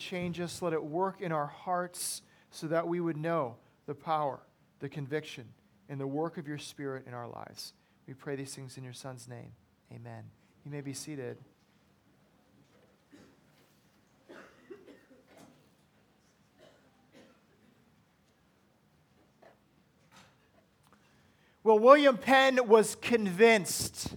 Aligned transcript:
change 0.00 0.40
us. 0.40 0.62
Let 0.62 0.72
it 0.72 0.82
work 0.82 1.20
in 1.20 1.30
our 1.30 1.46
hearts 1.46 2.22
so 2.50 2.66
that 2.66 2.88
we 2.88 3.00
would 3.00 3.16
know 3.16 3.56
the 3.86 3.94
power, 3.94 4.40
the 4.80 4.88
conviction, 4.88 5.44
and 5.88 6.00
the 6.00 6.06
work 6.06 6.38
of 6.38 6.48
your 6.48 6.58
Spirit 6.58 7.04
in 7.06 7.14
our 7.14 7.28
lives. 7.28 7.72
We 8.06 8.14
pray 8.14 8.36
these 8.36 8.54
things 8.54 8.76
in 8.76 8.84
your 8.84 8.92
Son's 8.92 9.28
name. 9.28 9.52
Amen. 9.92 10.24
You 10.64 10.70
may 10.70 10.80
be 10.80 10.92
seated. 10.92 11.38
Well, 21.62 21.78
William 21.78 22.16
Penn 22.16 22.58
was 22.66 22.94
convinced 22.94 24.16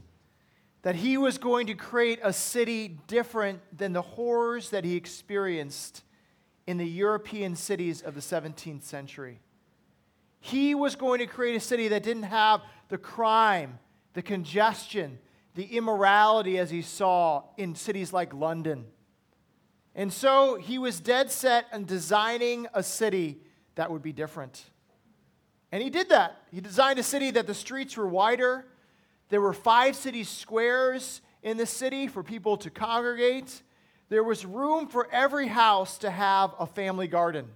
that 0.84 0.96
he 0.96 1.18
was 1.18 1.38
going 1.38 1.68
to 1.68 1.74
create 1.74 2.20
a 2.22 2.32
city 2.32 3.00
different 3.08 3.60
than 3.76 3.94
the 3.94 4.02
horrors 4.02 4.70
that 4.70 4.86
he 4.86 4.96
experienced 4.96 6.04
in 6.68 6.78
the 6.78 6.86
European 6.88 7.56
cities 7.56 8.02
of 8.02 8.16
the 8.16 8.22
17th 8.22 8.84
century. 8.84 9.40
He 10.40 10.76
was 10.76 10.96
going 10.96 11.20
to 11.20 11.26
create 11.26 11.56
a 11.56 11.60
city 11.60 11.88
that 11.88 12.04
didn't 12.04 12.24
have 12.24 12.62
the 12.90 12.98
crime, 12.98 13.80
the 14.14 14.22
congestion, 14.22 15.20
the 15.56 15.64
immorality 15.64 16.58
as 16.58 16.70
he 16.70 16.82
saw 16.82 17.44
in 17.58 17.76
cities 17.76 18.12
like 18.12 18.34
London. 18.34 18.86
And 19.96 20.12
so 20.12 20.56
he 20.56 20.78
was 20.78 21.00
dead 21.00 21.32
set 21.32 21.68
on 21.72 21.86
designing 21.86 22.68
a 22.74 22.84
city 22.84 23.40
that 23.76 23.90
would 23.90 24.02
be 24.02 24.12
different. 24.12 24.66
And 25.72 25.82
he 25.82 25.90
did 25.90 26.10
that. 26.10 26.42
He 26.52 26.60
designed 26.60 27.00
a 27.00 27.04
city 27.04 27.32
that 27.32 27.48
the 27.48 27.54
streets 27.54 27.96
were 27.96 28.08
wider. 28.08 28.66
There 29.34 29.42
were 29.42 29.52
five 29.52 29.96
city 29.96 30.24
squares 30.26 31.20
in 31.42 31.58
the 31.58 31.66
city 31.66 32.06
for 32.06 32.22
people 32.22 32.56
to 32.58 32.70
congregate. 32.70 33.64
There 34.10 34.24
was 34.24 34.46
room 34.46 34.88
for 34.88 35.12
every 35.12 35.48
house 35.48 35.98
to 35.98 36.12
have 36.12 36.54
a 36.60 36.68
family 36.68 37.08
garden. 37.08 37.48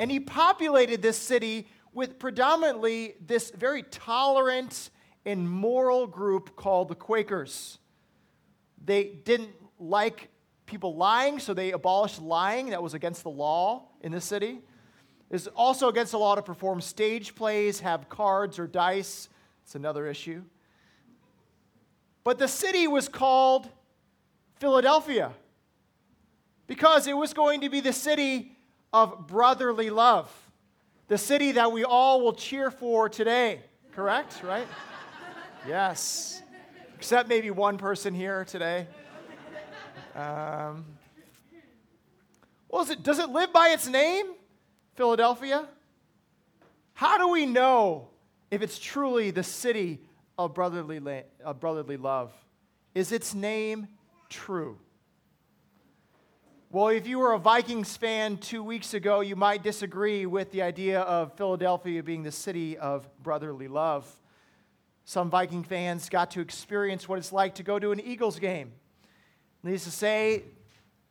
And 0.00 0.10
he 0.10 0.18
populated 0.18 1.02
this 1.02 1.18
city 1.18 1.68
with 1.92 2.18
predominantly 2.18 3.14
this 3.24 3.52
very 3.52 3.84
tolerant 3.84 4.90
and 5.24 5.48
moral 5.48 6.08
group 6.08 6.56
called 6.56 6.88
the 6.88 6.96
Quakers. 6.96 7.78
They 8.84 9.04
didn't 9.04 9.54
like 9.78 10.30
people 10.66 10.96
lying, 10.96 11.38
so 11.38 11.54
they 11.54 11.70
abolished 11.70 12.20
lying. 12.20 12.70
That 12.70 12.82
was 12.82 12.92
against 12.92 13.22
the 13.22 13.30
law 13.30 13.84
in 14.00 14.10
the 14.10 14.20
city. 14.20 14.62
It's 15.30 15.46
also 15.46 15.86
against 15.86 16.10
the 16.10 16.18
law 16.18 16.34
to 16.34 16.42
perform 16.42 16.80
stage 16.80 17.36
plays, 17.36 17.78
have 17.78 18.08
cards 18.08 18.58
or 18.58 18.66
dice. 18.66 19.28
It's 19.62 19.76
another 19.76 20.08
issue. 20.08 20.42
But 22.26 22.40
the 22.40 22.48
city 22.48 22.88
was 22.88 23.08
called 23.08 23.70
Philadelphia 24.56 25.30
because 26.66 27.06
it 27.06 27.16
was 27.16 27.32
going 27.32 27.60
to 27.60 27.68
be 27.68 27.78
the 27.78 27.92
city 27.92 28.56
of 28.92 29.28
brotherly 29.28 29.90
love, 29.90 30.28
the 31.06 31.18
city 31.18 31.52
that 31.52 31.70
we 31.70 31.84
all 31.84 32.20
will 32.20 32.32
cheer 32.32 32.72
for 32.72 33.08
today. 33.08 33.60
Correct? 33.92 34.42
Right? 34.42 34.66
yes. 35.68 36.42
Except 36.96 37.28
maybe 37.28 37.52
one 37.52 37.78
person 37.78 38.12
here 38.12 38.44
today. 38.44 38.88
Um, 40.16 40.84
well, 42.68 42.90
it, 42.90 43.04
does 43.04 43.20
it 43.20 43.30
live 43.30 43.52
by 43.52 43.68
its 43.68 43.86
name? 43.86 44.32
Philadelphia? 44.96 45.68
How 46.94 47.18
do 47.18 47.28
we 47.28 47.46
know 47.46 48.08
if 48.50 48.62
it's 48.62 48.80
truly 48.80 49.30
the 49.30 49.44
city 49.44 50.00
of 50.38 50.54
brotherly, 50.54 51.00
la- 51.00 51.22
of 51.44 51.60
brotherly 51.60 51.96
love? 51.96 52.32
Is 52.94 53.12
its 53.12 53.34
name 53.34 53.88
true? 54.28 54.78
Well, 56.70 56.88
if 56.88 57.06
you 57.06 57.18
were 57.18 57.32
a 57.32 57.38
Vikings 57.38 57.96
fan 57.96 58.38
two 58.38 58.62
weeks 58.62 58.92
ago, 58.92 59.20
you 59.20 59.36
might 59.36 59.62
disagree 59.62 60.26
with 60.26 60.50
the 60.50 60.62
idea 60.62 61.00
of 61.00 61.32
Philadelphia 61.34 62.02
being 62.02 62.22
the 62.22 62.32
city 62.32 62.76
of 62.76 63.08
brotherly 63.22 63.68
love. 63.68 64.10
Some 65.04 65.30
Viking 65.30 65.62
fans 65.62 66.08
got 66.08 66.32
to 66.32 66.40
experience 66.40 67.08
what 67.08 67.18
it's 67.18 67.32
like 67.32 67.54
to 67.54 67.62
go 67.62 67.78
to 67.78 67.92
an 67.92 68.00
Eagles 68.00 68.38
game. 68.38 68.72
Needless 69.62 69.84
to 69.84 69.90
say, 69.90 70.42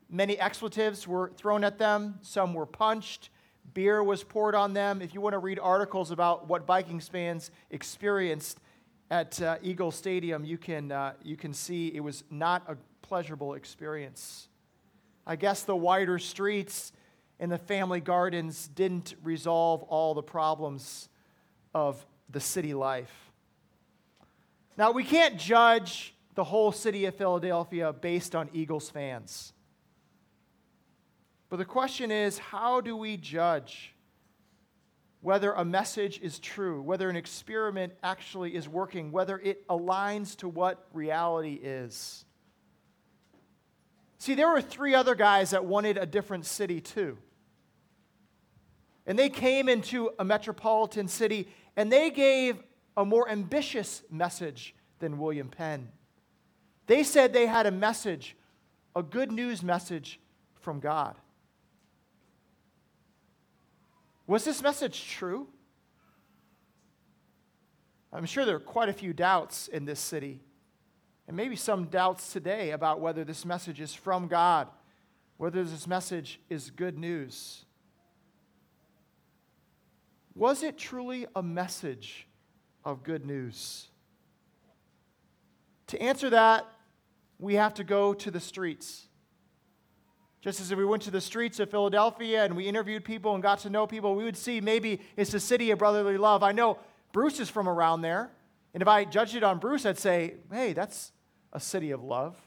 many 0.09 0.37
expletives 0.37 1.07
were 1.07 1.31
thrown 1.37 1.63
at 1.63 1.77
them, 1.77 2.19
some 2.21 2.53
were 2.53 2.65
punched, 2.65 3.29
Beer 3.73 4.03
was 4.03 4.23
poured 4.23 4.55
on 4.55 4.73
them. 4.73 5.01
If 5.01 5.13
you 5.13 5.21
want 5.21 5.33
to 5.33 5.39
read 5.39 5.59
articles 5.59 6.11
about 6.11 6.47
what 6.47 6.65
Vikings 6.65 7.07
fans 7.07 7.51
experienced 7.71 8.59
at 9.09 9.41
uh, 9.41 9.57
Eagle 9.61 9.91
Stadium, 9.91 10.43
you 10.43 10.57
can, 10.57 10.91
uh, 10.91 11.13
you 11.23 11.37
can 11.37 11.53
see 11.53 11.87
it 11.93 11.99
was 11.99 12.23
not 12.29 12.63
a 12.67 12.75
pleasurable 13.01 13.53
experience. 13.53 14.47
I 15.27 15.35
guess 15.35 15.63
the 15.63 15.75
wider 15.75 16.19
streets 16.19 16.91
and 17.39 17.51
the 17.51 17.57
family 17.57 17.99
gardens 17.99 18.67
didn't 18.67 19.15
resolve 19.23 19.83
all 19.83 20.13
the 20.13 20.23
problems 20.23 21.09
of 21.73 22.05
the 22.29 22.39
city 22.39 22.73
life. 22.73 23.31
Now, 24.77 24.91
we 24.91 25.03
can't 25.03 25.37
judge 25.37 26.13
the 26.35 26.43
whole 26.43 26.71
city 26.71 27.05
of 27.05 27.15
Philadelphia 27.15 27.93
based 27.93 28.35
on 28.35 28.49
Eagles 28.53 28.89
fans. 28.89 29.53
But 31.49 31.57
the 31.57 31.65
question 31.65 32.11
is 32.11 32.37
how 32.37 32.81
do 32.81 32.97
we 32.97 33.17
judge 33.17 33.94
whether 35.21 35.51
a 35.53 35.65
message 35.65 36.19
is 36.21 36.39
true, 36.39 36.81
whether 36.81 37.09
an 37.09 37.15
experiment 37.15 37.93
actually 38.03 38.55
is 38.55 38.69
working, 38.69 39.11
whether 39.11 39.39
it 39.39 39.67
aligns 39.67 40.35
to 40.37 40.47
what 40.47 40.87
reality 40.93 41.59
is? 41.61 42.25
See, 44.17 44.35
there 44.35 44.49
were 44.49 44.61
three 44.61 44.95
other 44.95 45.15
guys 45.15 45.51
that 45.51 45.65
wanted 45.65 45.97
a 45.97 46.05
different 46.05 46.45
city 46.45 46.81
too. 46.81 47.17
And 49.05 49.19
they 49.19 49.29
came 49.29 49.69
into 49.69 50.11
a 50.17 50.25
metropolitan 50.25 51.07
city 51.07 51.47
and 51.75 51.91
they 51.91 52.09
gave 52.09 52.63
a 52.97 53.05
more 53.05 53.29
ambitious 53.29 54.03
message 54.09 54.73
than 54.99 55.19
William 55.19 55.49
Penn. 55.49 55.89
They 56.87 57.03
said 57.03 57.33
they 57.33 57.47
had 57.47 57.65
a 57.65 57.71
message, 57.71 58.35
a 58.95 59.03
good 59.03 59.31
news 59.31 59.61
message 59.61 60.19
from 60.59 60.79
God. 60.79 61.15
Was 64.27 64.43
this 64.43 64.61
message 64.61 65.07
true? 65.09 65.47
I'm 68.11 68.25
sure 68.25 68.45
there 68.45 68.55
are 68.55 68.59
quite 68.59 68.89
a 68.89 68.93
few 68.93 69.13
doubts 69.13 69.67
in 69.67 69.85
this 69.85 69.99
city, 69.99 70.39
and 71.27 71.35
maybe 71.35 71.55
some 71.55 71.85
doubts 71.85 72.31
today 72.31 72.71
about 72.71 73.01
whether 73.01 73.23
this 73.23 73.45
message 73.45 73.81
is 73.81 73.93
from 73.93 74.27
God, 74.27 74.67
whether 75.37 75.63
this 75.63 75.85
message 75.85 76.39
is 76.49 76.69
good 76.69 76.97
news. 76.97 77.65
Was 80.33 80.63
it 80.63 80.77
truly 80.77 81.27
a 81.35 81.43
message 81.43 82.27
of 82.83 83.03
good 83.03 83.25
news? 83.25 83.89
To 85.87 86.01
answer 86.01 86.29
that, 86.29 86.65
we 87.37 87.55
have 87.55 87.73
to 87.75 87.83
go 87.83 88.13
to 88.13 88.31
the 88.31 88.39
streets. 88.39 89.07
Just 90.45 90.61
as 90.61 90.71
if 90.71 90.77
we 90.77 90.85
went 90.85 91.01
to 91.01 91.09
the 91.09 91.19
streets 91.19 91.59
of 91.59 91.71
Philadelphia 91.71 92.45
and 92.45 92.55
we 92.55 92.67
interviewed 92.67 93.03
people 93.03 93.33
and 93.33 93.41
got 93.41 93.57
to 93.61 93.69
know 93.71 93.87
people, 93.87 94.13
we 94.13 94.23
would 94.23 94.37
see 94.37 94.61
maybe 94.61 95.01
it's 95.17 95.33
a 95.33 95.39
city 95.39 95.71
of 95.71 95.79
brotherly 95.79 96.19
love. 96.19 96.43
I 96.43 96.51
know 96.51 96.77
Bruce 97.11 97.39
is 97.39 97.49
from 97.49 97.67
around 97.67 98.03
there. 98.03 98.29
And 98.71 98.83
if 98.83 98.87
I 98.87 99.05
judged 99.05 99.33
it 99.33 99.41
on 99.41 99.57
Bruce, 99.57 99.87
I'd 99.87 99.97
say, 99.97 100.35
hey, 100.51 100.73
that's 100.73 101.11
a 101.51 101.59
city 101.59 101.89
of 101.89 102.03
love. 102.03 102.37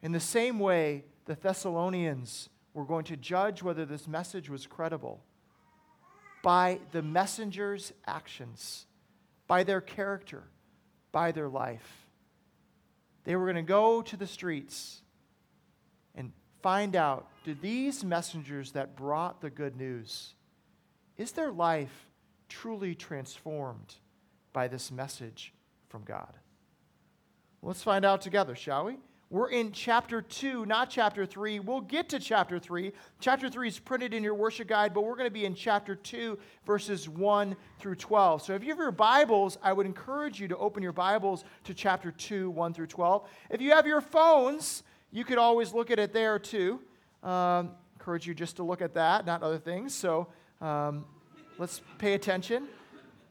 In 0.00 0.12
the 0.12 0.20
same 0.20 0.58
way, 0.58 1.04
the 1.26 1.34
Thessalonians 1.34 2.48
were 2.72 2.86
going 2.86 3.04
to 3.04 3.16
judge 3.18 3.62
whether 3.62 3.84
this 3.84 4.08
message 4.08 4.48
was 4.48 4.66
credible 4.66 5.22
by 6.42 6.80
the 6.92 7.02
messenger's 7.02 7.92
actions, 8.06 8.86
by 9.46 9.62
their 9.62 9.82
character, 9.82 10.44
by 11.12 11.30
their 11.30 11.50
life. 11.50 12.06
They 13.24 13.36
were 13.36 13.44
going 13.44 13.56
to 13.56 13.62
go 13.62 14.00
to 14.00 14.16
the 14.16 14.26
streets 14.26 15.02
find 16.64 16.96
out 16.96 17.28
do 17.44 17.54
these 17.60 18.02
messengers 18.02 18.72
that 18.72 18.96
brought 18.96 19.42
the 19.42 19.50
good 19.50 19.76
news, 19.76 20.32
is 21.18 21.32
their 21.32 21.52
life 21.52 22.08
truly 22.48 22.94
transformed 22.94 23.96
by 24.54 24.66
this 24.66 24.90
message 24.90 25.52
from 25.90 26.02
God? 26.04 26.32
Let's 27.60 27.82
find 27.82 28.02
out 28.02 28.22
together, 28.22 28.54
shall 28.54 28.86
we? 28.86 28.96
We're 29.28 29.50
in 29.50 29.72
chapter 29.72 30.22
2, 30.22 30.64
not 30.64 30.88
chapter 30.88 31.26
3. 31.26 31.60
We'll 31.60 31.82
get 31.82 32.08
to 32.10 32.18
chapter 32.18 32.58
3. 32.58 32.92
Chapter 33.20 33.50
3 33.50 33.68
is 33.68 33.78
printed 33.78 34.14
in 34.14 34.22
your 34.22 34.34
worship 34.34 34.68
guide, 34.68 34.94
but 34.94 35.04
we're 35.04 35.16
going 35.16 35.28
to 35.28 35.34
be 35.34 35.44
in 35.44 35.54
chapter 35.54 35.94
2, 35.94 36.38
verses 36.64 37.10
1 37.10 37.56
through 37.78 37.96
12. 37.96 38.40
So 38.40 38.54
if 38.54 38.62
you 38.62 38.70
have 38.70 38.78
your 38.78 38.90
Bibles, 38.90 39.58
I 39.62 39.74
would 39.74 39.84
encourage 39.84 40.40
you 40.40 40.48
to 40.48 40.56
open 40.56 40.82
your 40.82 40.92
Bibles 40.92 41.44
to 41.64 41.74
chapter 41.74 42.10
2, 42.10 42.48
1 42.48 42.72
through 42.72 42.86
12. 42.86 43.28
If 43.50 43.60
you 43.60 43.72
have 43.72 43.86
your 43.86 44.00
phones, 44.00 44.82
you 45.14 45.24
could 45.24 45.38
always 45.38 45.72
look 45.72 45.92
at 45.92 46.00
it 46.00 46.12
there 46.12 46.40
too. 46.40 46.80
Um, 47.22 47.70
encourage 47.94 48.26
you 48.26 48.34
just 48.34 48.56
to 48.56 48.64
look 48.64 48.82
at 48.82 48.94
that, 48.94 49.24
not 49.24 49.44
other 49.44 49.58
things. 49.58 49.94
So 49.94 50.26
um, 50.60 51.04
let's 51.56 51.80
pay 51.98 52.14
attention. 52.14 52.66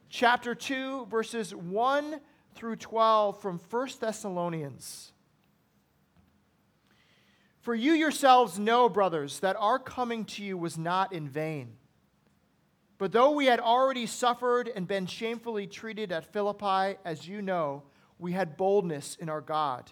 Chapter 0.10 0.56
2, 0.56 1.08
verses 1.08 1.54
1 1.54 2.22
through 2.56 2.78
12 2.78 3.42
from 3.42 3.60
1 3.70 3.90
Thessalonians. 4.00 5.12
For 7.60 7.76
you 7.76 7.92
yourselves 7.92 8.58
know, 8.58 8.88
brothers, 8.88 9.42
that 9.42 9.58
our 9.60 9.78
coming 9.78 10.24
to 10.26 10.44
you 10.44 10.58
was 10.58 10.78
not 10.78 11.12
in 11.12 11.28
vain. 11.28 11.74
But 12.98 13.12
though 13.12 13.32
we 13.32 13.48
had 13.48 13.60
already 13.60 14.06
suffered 14.06 14.72
and 14.74 14.88
been 14.88 15.06
shamefully 15.06 15.68
treated 15.68 16.14
at 16.14 16.32
Philippi, 16.32 16.98
as 17.04 17.28
you 17.28 17.42
know, 17.42 17.84
we 18.20 18.32
had 18.32 18.56
boldness 18.56 19.18
in 19.20 19.28
our 19.28 19.42
God 19.42 19.92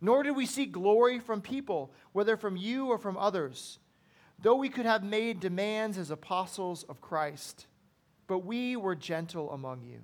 Nor 0.00 0.22
did 0.22 0.36
we 0.36 0.46
seek 0.46 0.72
glory 0.72 1.18
from 1.18 1.40
people, 1.40 1.92
whether 2.12 2.36
from 2.36 2.56
you 2.56 2.86
or 2.86 2.98
from 2.98 3.16
others, 3.16 3.78
though 4.40 4.54
we 4.54 4.68
could 4.68 4.86
have 4.86 5.02
made 5.02 5.40
demands 5.40 5.98
as 5.98 6.10
apostles 6.10 6.84
of 6.84 7.00
Christ. 7.00 7.66
But 8.26 8.40
we 8.40 8.76
were 8.76 8.94
gentle 8.94 9.50
among 9.50 9.82
you, 9.82 10.00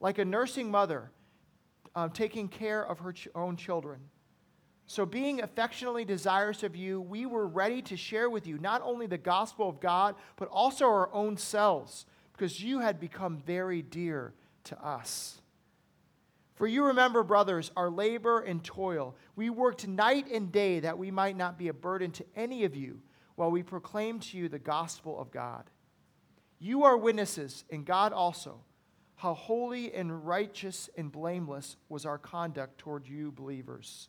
like 0.00 0.18
a 0.18 0.24
nursing 0.24 0.70
mother 0.70 1.10
um, 1.94 2.10
taking 2.10 2.48
care 2.48 2.84
of 2.84 3.00
her 3.00 3.12
ch- 3.12 3.28
own 3.34 3.56
children. 3.56 4.00
So, 4.86 5.04
being 5.04 5.42
affectionately 5.42 6.04
desirous 6.04 6.62
of 6.62 6.74
you, 6.74 7.00
we 7.00 7.26
were 7.26 7.46
ready 7.46 7.82
to 7.82 7.96
share 7.96 8.30
with 8.30 8.46
you 8.46 8.56
not 8.58 8.80
only 8.82 9.06
the 9.06 9.18
gospel 9.18 9.68
of 9.68 9.80
God, 9.80 10.14
but 10.36 10.48
also 10.48 10.86
our 10.86 11.12
own 11.12 11.36
selves, 11.36 12.06
because 12.32 12.62
you 12.62 12.78
had 12.78 12.98
become 12.98 13.42
very 13.44 13.82
dear 13.82 14.32
to 14.64 14.82
us. 14.82 15.42
For 16.58 16.66
you 16.66 16.86
remember, 16.86 17.22
brothers, 17.22 17.70
our 17.76 17.88
labor 17.88 18.40
and 18.40 18.64
toil. 18.64 19.14
We 19.36 19.48
worked 19.48 19.86
night 19.86 20.26
and 20.28 20.50
day 20.50 20.80
that 20.80 20.98
we 20.98 21.12
might 21.12 21.36
not 21.36 21.56
be 21.56 21.68
a 21.68 21.72
burden 21.72 22.10
to 22.10 22.26
any 22.34 22.64
of 22.64 22.74
you 22.74 23.00
while 23.36 23.52
we 23.52 23.62
proclaim 23.62 24.18
to 24.18 24.36
you 24.36 24.48
the 24.48 24.58
gospel 24.58 25.20
of 25.20 25.30
God. 25.30 25.70
You 26.58 26.82
are 26.82 26.96
witnesses, 26.96 27.64
and 27.70 27.86
God 27.86 28.12
also, 28.12 28.58
how 29.14 29.34
holy 29.34 29.94
and 29.94 30.26
righteous 30.26 30.90
and 30.98 31.12
blameless 31.12 31.76
was 31.88 32.04
our 32.04 32.18
conduct 32.18 32.78
toward 32.78 33.06
you 33.06 33.30
believers. 33.30 34.08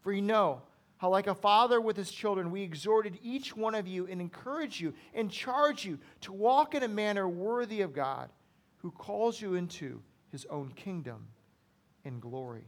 For 0.00 0.12
you 0.12 0.22
know 0.22 0.62
how, 0.96 1.10
like 1.10 1.28
a 1.28 1.36
father 1.36 1.80
with 1.80 1.96
his 1.96 2.10
children, 2.10 2.50
we 2.50 2.62
exhorted 2.62 3.16
each 3.22 3.56
one 3.56 3.76
of 3.76 3.86
you 3.86 4.08
and 4.08 4.20
encouraged 4.20 4.80
you 4.80 4.92
and 5.14 5.30
charged 5.30 5.84
you 5.84 6.00
to 6.22 6.32
walk 6.32 6.74
in 6.74 6.82
a 6.82 6.88
manner 6.88 7.28
worthy 7.28 7.82
of 7.82 7.92
God, 7.92 8.30
who 8.78 8.90
calls 8.90 9.40
you 9.40 9.54
into 9.54 10.02
his 10.32 10.44
own 10.46 10.72
kingdom 10.72 11.28
and 12.06 12.22
glory. 12.22 12.64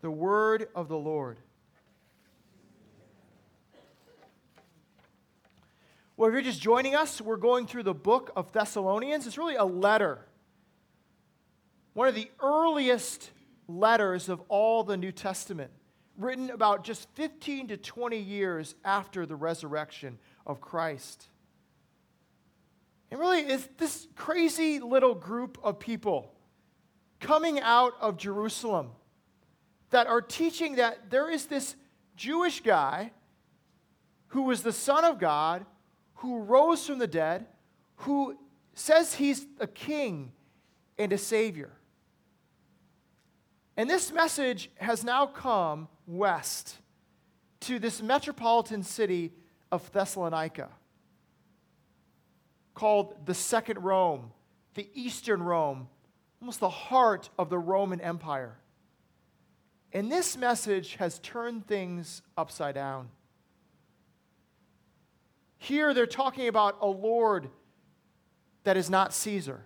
The 0.00 0.10
word 0.10 0.68
of 0.74 0.88
the 0.88 0.96
Lord. 0.96 1.38
Well, 6.16 6.28
if 6.28 6.32
you're 6.32 6.42
just 6.42 6.60
joining 6.60 6.94
us, 6.94 7.20
we're 7.20 7.36
going 7.36 7.66
through 7.66 7.84
the 7.84 7.94
book 7.94 8.30
of 8.36 8.52
Thessalonians. 8.52 9.26
It's 9.26 9.38
really 9.38 9.54
a 9.54 9.64
letter, 9.64 10.26
one 11.94 12.08
of 12.08 12.14
the 12.14 12.30
earliest 12.42 13.30
letters 13.68 14.28
of 14.28 14.42
all 14.48 14.82
the 14.82 14.96
New 14.96 15.12
Testament, 15.12 15.70
written 16.18 16.50
about 16.50 16.84
just 16.84 17.08
15 17.14 17.68
to 17.68 17.76
20 17.76 18.18
years 18.18 18.74
after 18.84 19.24
the 19.24 19.36
resurrection 19.36 20.18
of 20.46 20.60
Christ. 20.60 21.28
And 23.10 23.18
really, 23.18 23.40
it's 23.40 23.68
this 23.78 24.06
crazy 24.14 24.78
little 24.80 25.14
group 25.14 25.58
of 25.62 25.78
people 25.78 26.34
coming 27.20 27.60
out 27.60 27.92
of 28.00 28.16
Jerusalem 28.16 28.90
that 29.90 30.06
are 30.06 30.22
teaching 30.22 30.76
that 30.76 31.10
there 31.10 31.30
is 31.30 31.46
this 31.46 31.76
Jewish 32.16 32.60
guy 32.60 33.12
who 34.28 34.42
was 34.42 34.62
the 34.62 34.72
Son 34.72 35.04
of 35.04 35.18
God, 35.18 35.66
who 36.16 36.38
rose 36.38 36.86
from 36.86 36.98
the 36.98 37.06
dead, 37.06 37.46
who 37.96 38.36
says 38.74 39.14
he's 39.14 39.46
a 39.58 39.66
king 39.66 40.32
and 40.98 41.12
a 41.12 41.18
savior. 41.18 41.72
And 43.76 43.88
this 43.88 44.12
message 44.12 44.70
has 44.76 45.04
now 45.04 45.26
come 45.26 45.88
west 46.06 46.76
to 47.60 47.78
this 47.78 48.02
metropolitan 48.02 48.82
city 48.82 49.32
of 49.72 49.90
Thessalonica, 49.92 50.68
called 52.74 53.26
the 53.26 53.34
Second 53.34 53.82
Rome, 53.82 54.32
the 54.74 54.88
Eastern 54.94 55.42
Rome, 55.42 55.88
almost 56.40 56.60
the 56.60 56.70
heart 56.70 57.28
of 57.38 57.50
the 57.50 57.58
Roman 57.58 58.00
Empire. 58.00 58.56
And 59.92 60.10
this 60.10 60.36
message 60.36 60.96
has 60.96 61.18
turned 61.18 61.66
things 61.66 62.22
upside 62.36 62.74
down. 62.74 63.08
Here 65.58 65.92
they're 65.92 66.06
talking 66.06 66.48
about 66.48 66.78
a 66.80 66.86
Lord 66.86 67.50
that 68.64 68.76
is 68.76 68.88
not 68.88 69.12
Caesar. 69.12 69.60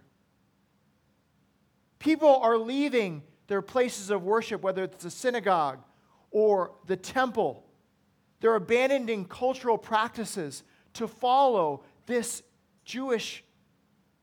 People 1.98 2.36
are 2.42 2.58
leaving 2.58 3.22
their 3.46 3.62
places 3.62 4.10
of 4.10 4.22
worship, 4.22 4.62
whether 4.62 4.84
it's 4.84 5.04
the 5.04 5.10
synagogue 5.10 5.78
or 6.30 6.72
the 6.86 6.96
temple. 6.96 7.64
They're 8.40 8.56
abandoning 8.56 9.26
cultural 9.26 9.78
practices 9.78 10.64
to 10.94 11.06
follow 11.06 11.84
this 12.06 12.42
Jewish, 12.84 13.44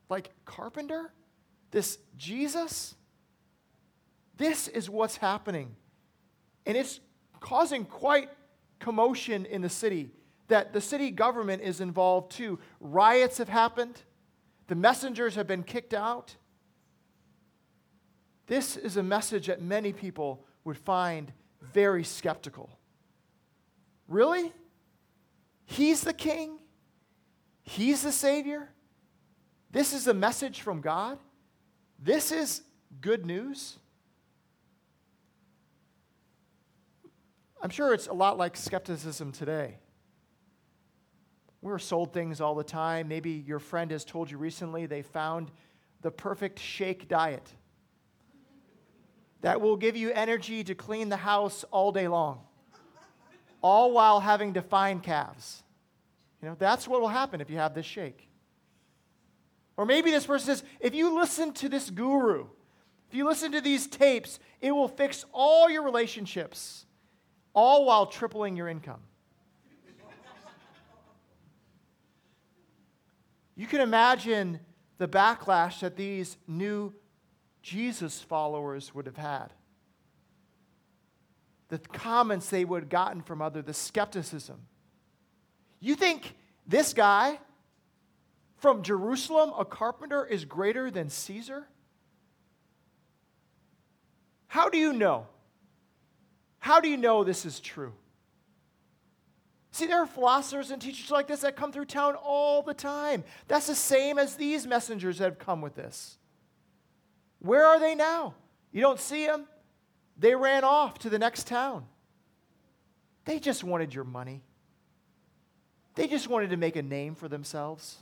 like, 0.08 0.30
carpenter 0.44 1.12
this 1.72 1.98
Jesus, 2.16 2.94
this 4.36 4.68
is 4.68 4.88
what's 4.88 5.16
happening. 5.16 5.74
And 6.64 6.76
it's 6.76 7.00
causing 7.40 7.84
quite 7.84 8.28
commotion 8.78 9.44
in 9.46 9.62
the 9.62 9.68
city 9.68 10.12
that 10.48 10.72
the 10.72 10.80
city 10.80 11.10
government 11.10 11.62
is 11.62 11.80
involved 11.80 12.30
too. 12.30 12.58
Riots 12.80 13.38
have 13.38 13.48
happened, 13.48 14.02
the 14.68 14.74
messengers 14.74 15.34
have 15.34 15.46
been 15.46 15.62
kicked 15.64 15.94
out. 15.94 16.36
This 18.46 18.76
is 18.76 18.96
a 18.96 19.02
message 19.02 19.46
that 19.46 19.62
many 19.62 19.92
people 19.92 20.44
would 20.64 20.76
find 20.76 21.32
very 21.72 22.04
skeptical. 22.04 22.70
Really? 24.08 24.52
He's 25.64 26.02
the 26.02 26.12
king? 26.12 26.58
He's 27.62 28.02
the 28.02 28.12
Savior? 28.12 28.68
This 29.70 29.94
is 29.94 30.06
a 30.06 30.14
message 30.14 30.60
from 30.60 30.80
God? 30.80 31.18
This 32.04 32.32
is 32.32 32.62
good 33.00 33.24
news. 33.24 33.78
I'm 37.62 37.70
sure 37.70 37.94
it's 37.94 38.08
a 38.08 38.12
lot 38.12 38.36
like 38.36 38.56
skepticism 38.56 39.30
today. 39.30 39.76
We're 41.60 41.78
sold 41.78 42.12
things 42.12 42.40
all 42.40 42.56
the 42.56 42.64
time. 42.64 43.06
Maybe 43.06 43.30
your 43.30 43.60
friend 43.60 43.92
has 43.92 44.04
told 44.04 44.32
you 44.32 44.36
recently 44.36 44.86
they 44.86 45.02
found 45.02 45.52
the 46.00 46.10
perfect 46.10 46.58
shake 46.58 47.06
diet 47.06 47.48
that 49.42 49.60
will 49.60 49.76
give 49.76 49.96
you 49.96 50.10
energy 50.10 50.64
to 50.64 50.74
clean 50.74 51.08
the 51.08 51.16
house 51.16 51.64
all 51.70 51.92
day 51.92 52.08
long, 52.08 52.40
all 53.60 53.92
while 53.92 54.18
having 54.18 54.54
to 54.54 54.62
find 54.62 55.04
calves. 55.04 55.62
You 56.42 56.48
know, 56.48 56.56
that's 56.58 56.88
what 56.88 57.00
will 57.00 57.08
happen 57.08 57.40
if 57.40 57.48
you 57.48 57.58
have 57.58 57.74
this 57.74 57.86
shake. 57.86 58.28
Or 59.76 59.86
maybe 59.86 60.10
this 60.10 60.26
person 60.26 60.46
says, 60.46 60.64
if 60.80 60.94
you 60.94 61.14
listen 61.18 61.52
to 61.54 61.68
this 61.68 61.90
guru, 61.90 62.46
if 63.08 63.14
you 63.16 63.26
listen 63.26 63.52
to 63.52 63.60
these 63.60 63.86
tapes, 63.86 64.38
it 64.60 64.72
will 64.72 64.88
fix 64.88 65.24
all 65.32 65.70
your 65.70 65.82
relationships, 65.82 66.86
all 67.54 67.84
while 67.84 68.06
tripling 68.06 68.56
your 68.56 68.68
income. 68.68 69.00
you 73.54 73.66
can 73.66 73.80
imagine 73.80 74.60
the 74.98 75.08
backlash 75.08 75.80
that 75.80 75.96
these 75.96 76.36
new 76.46 76.92
Jesus 77.62 78.20
followers 78.20 78.94
would 78.94 79.06
have 79.06 79.16
had. 79.16 79.48
The 81.68 81.78
comments 81.78 82.48
they 82.50 82.64
would 82.64 82.82
have 82.82 82.88
gotten 82.90 83.22
from 83.22 83.40
others, 83.40 83.64
the 83.64 83.74
skepticism. 83.74 84.60
You 85.80 85.94
think 85.94 86.34
this 86.66 86.92
guy 86.92 87.38
from 88.62 88.84
Jerusalem, 88.84 89.52
a 89.58 89.64
carpenter 89.64 90.24
is 90.24 90.44
greater 90.44 90.88
than 90.88 91.10
Caesar? 91.10 91.66
How 94.46 94.68
do 94.68 94.78
you 94.78 94.92
know? 94.92 95.26
How 96.60 96.78
do 96.78 96.88
you 96.88 96.96
know 96.96 97.24
this 97.24 97.44
is 97.44 97.58
true? 97.58 97.92
See, 99.72 99.86
there 99.86 100.00
are 100.00 100.06
philosophers 100.06 100.70
and 100.70 100.80
teachers 100.80 101.10
like 101.10 101.26
this 101.26 101.40
that 101.40 101.56
come 101.56 101.72
through 101.72 101.86
town 101.86 102.14
all 102.14 102.62
the 102.62 102.72
time. 102.72 103.24
That's 103.48 103.66
the 103.66 103.74
same 103.74 104.16
as 104.16 104.36
these 104.36 104.64
messengers 104.64 105.18
that 105.18 105.24
have 105.24 105.38
come 105.40 105.60
with 105.60 105.74
this. 105.74 106.18
Where 107.40 107.66
are 107.66 107.80
they 107.80 107.96
now? 107.96 108.34
You 108.70 108.80
don't 108.80 109.00
see 109.00 109.26
them? 109.26 109.46
They 110.16 110.36
ran 110.36 110.62
off 110.62 111.00
to 111.00 111.10
the 111.10 111.18
next 111.18 111.48
town. 111.48 111.86
They 113.24 113.40
just 113.40 113.64
wanted 113.64 113.92
your 113.92 114.04
money. 114.04 114.42
They 115.96 116.06
just 116.06 116.28
wanted 116.28 116.50
to 116.50 116.56
make 116.56 116.76
a 116.76 116.82
name 116.82 117.16
for 117.16 117.26
themselves. 117.26 117.96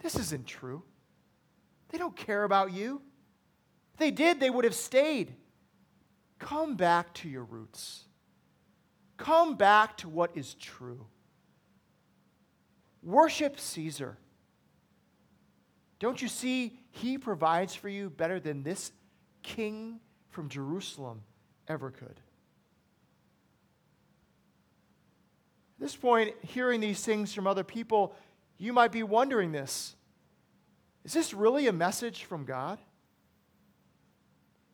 This 0.00 0.16
isn't 0.16 0.46
true. 0.46 0.82
They 1.90 1.98
don't 1.98 2.16
care 2.16 2.44
about 2.44 2.72
you. 2.72 3.02
If 3.94 3.98
they 3.98 4.10
did, 4.10 4.40
they 4.40 4.50
would 4.50 4.64
have 4.64 4.74
stayed. 4.74 5.34
Come 6.38 6.74
back 6.74 7.12
to 7.14 7.28
your 7.28 7.44
roots. 7.44 8.04
Come 9.16 9.56
back 9.56 9.98
to 9.98 10.08
what 10.08 10.30
is 10.34 10.54
true. 10.54 11.06
Worship 13.02 13.60
Caesar. 13.60 14.16
Don't 15.98 16.20
you 16.22 16.28
see 16.28 16.78
he 16.90 17.18
provides 17.18 17.74
for 17.74 17.90
you 17.90 18.08
better 18.08 18.40
than 18.40 18.62
this 18.62 18.92
king 19.42 20.00
from 20.30 20.48
Jerusalem 20.48 21.22
ever 21.68 21.90
could? 21.90 22.20
At 25.76 25.80
this 25.80 25.96
point, 25.96 26.34
hearing 26.42 26.80
these 26.80 27.04
things 27.04 27.34
from 27.34 27.46
other 27.46 27.64
people, 27.64 28.14
you 28.60 28.74
might 28.74 28.92
be 28.92 29.02
wondering 29.02 29.50
this 29.50 29.96
Is 31.02 31.14
this 31.14 31.34
really 31.34 31.66
a 31.66 31.72
message 31.72 32.24
from 32.24 32.44
God? 32.44 32.78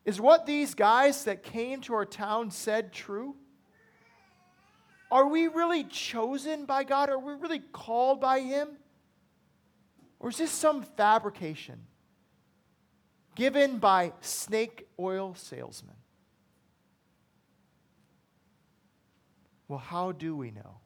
Is 0.05 0.21
what 0.21 0.45
these 0.45 0.75
guys 0.75 1.25
that 1.25 1.43
came 1.43 1.81
to 1.83 1.95
our 1.95 2.05
town 2.05 2.50
said 2.50 2.93
true? 2.93 3.37
Are 5.11 5.28
we 5.28 5.47
really 5.47 5.85
chosen 5.85 6.64
by 6.64 6.83
God? 6.85 7.09
Are 7.11 7.19
we 7.19 7.35
really 7.35 7.61
called 7.61 8.21
by 8.21 8.40
Him? 8.40 8.69
Or 10.19 10.31
is 10.31 10.38
this 10.38 10.50
some 10.50 10.83
fabrication 10.83 11.87
given 13.37 13.78
by 13.78 14.12
snake 14.21 14.88
oil 14.99 15.35
salesmen? 15.35 15.95
Well, 19.69 19.78
how 19.78 20.12
do 20.12 20.37
we 20.37 20.50
know? 20.50 20.78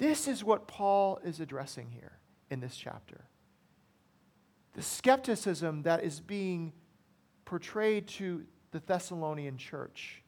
This 0.00 0.26
is 0.26 0.42
what 0.42 0.66
Paul 0.66 1.20
is 1.22 1.40
addressing 1.40 1.90
here 1.90 2.12
in 2.48 2.60
this 2.60 2.74
chapter. 2.74 3.26
The 4.72 4.80
skepticism 4.80 5.82
that 5.82 6.02
is 6.02 6.20
being 6.20 6.72
portrayed 7.44 8.06
to 8.08 8.46
the 8.70 8.80
Thessalonian 8.80 9.58
church, 9.58 10.22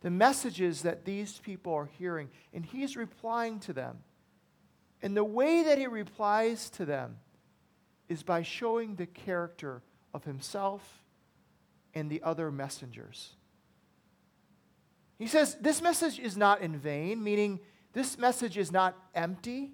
the 0.00 0.10
messages 0.10 0.82
that 0.82 1.04
these 1.04 1.38
people 1.38 1.72
are 1.74 1.88
hearing, 1.96 2.28
and 2.52 2.66
he's 2.66 2.96
replying 2.96 3.60
to 3.60 3.72
them. 3.72 3.98
And 5.00 5.16
the 5.16 5.22
way 5.22 5.62
that 5.62 5.78
he 5.78 5.86
replies 5.86 6.68
to 6.70 6.84
them 6.84 7.18
is 8.08 8.24
by 8.24 8.42
showing 8.42 8.96
the 8.96 9.06
character 9.06 9.80
of 10.12 10.24
himself 10.24 11.04
and 11.94 12.10
the 12.10 12.20
other 12.24 12.50
messengers. 12.50 13.36
He 15.20 15.28
says, 15.28 15.56
This 15.60 15.80
message 15.80 16.18
is 16.18 16.36
not 16.36 16.62
in 16.62 16.76
vain, 16.76 17.22
meaning 17.22 17.60
this 17.92 18.18
message 18.18 18.58
is 18.58 18.70
not 18.70 18.96
empty. 19.14 19.70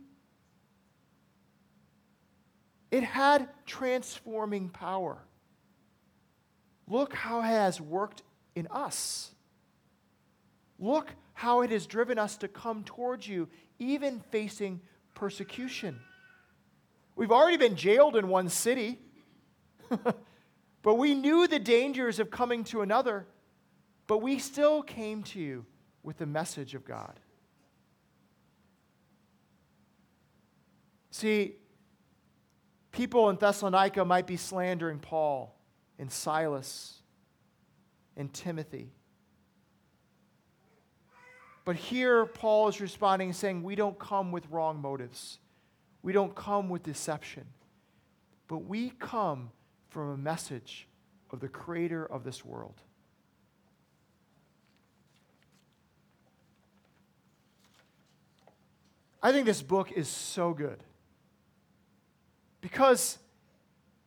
It 2.91 3.03
had 3.03 3.49
transforming 3.67 4.69
power. 4.69 5.19
Look 6.87 7.15
how 7.15 7.41
it 7.41 7.47
has 7.47 7.81
worked 7.81 8.23
in 8.55 8.69
us. 8.71 9.33
Look 10.79 11.11
how 11.33 11.63
it 11.63 11.71
has 11.71 11.87
driven 11.87 12.19
us 12.19 12.37
to 12.39 12.49
come 12.49 12.85
towards 12.85 13.27
you, 13.27 13.49
even 13.79 14.21
facing 14.31 14.81
persecution. 15.15 15.99
We've 17.17 17.33
already 17.33 17.57
been 17.57 17.77
jailed 17.77 18.17
in 18.17 18.29
one 18.29 18.49
city, 18.49 19.01
but 20.83 20.95
we 20.99 21.15
knew 21.15 21.47
the 21.47 21.59
dangers 21.59 22.19
of 22.19 22.31
coming 22.31 22.65
to 22.65 22.83
another, 22.83 23.27
but 24.07 24.19
we 24.19 24.39
still 24.39 24.83
came 24.83 25.23
to 25.25 25.41
you 25.41 25.65
with 26.03 26.19
the 26.19 26.27
message 26.27 26.75
of 26.75 26.85
God. 26.85 27.19
See, 31.15 31.55
people 32.91 33.31
in 33.31 33.37
Thessalonica 33.37 34.05
might 34.05 34.27
be 34.27 34.37
slandering 34.37 34.99
Paul 34.99 35.57
and 35.97 36.11
Silas 36.11 37.03
and 38.17 38.35
Timothy. 38.35 38.91
But 41.65 41.77
here, 41.77 42.27
Paul 42.27 42.67
is 42.67 42.81
responding 42.81 43.33
saying, 43.33 43.63
We 43.63 43.77
don't 43.77 43.97
come 43.97 44.33
with 44.33 44.51
wrong 44.51 44.83
motives. 44.83 45.39
We 46.03 46.13
don't 46.13 46.35
come 46.35 46.69
with 46.69 46.83
deception. 46.83 47.45
But 48.49 48.65
we 48.65 48.91
come 48.99 49.53
from 49.91 50.11
a 50.11 50.17
message 50.17 50.89
of 51.31 51.39
the 51.39 51.49
creator 51.49 52.05
of 52.05 52.25
this 52.25 52.45
world. 52.45 52.81
I 59.23 59.31
think 59.31 59.47
this 59.47 59.63
book 59.63 59.93
is 59.93 60.09
so 60.09 60.53
good 60.53 60.83
because 62.65 63.19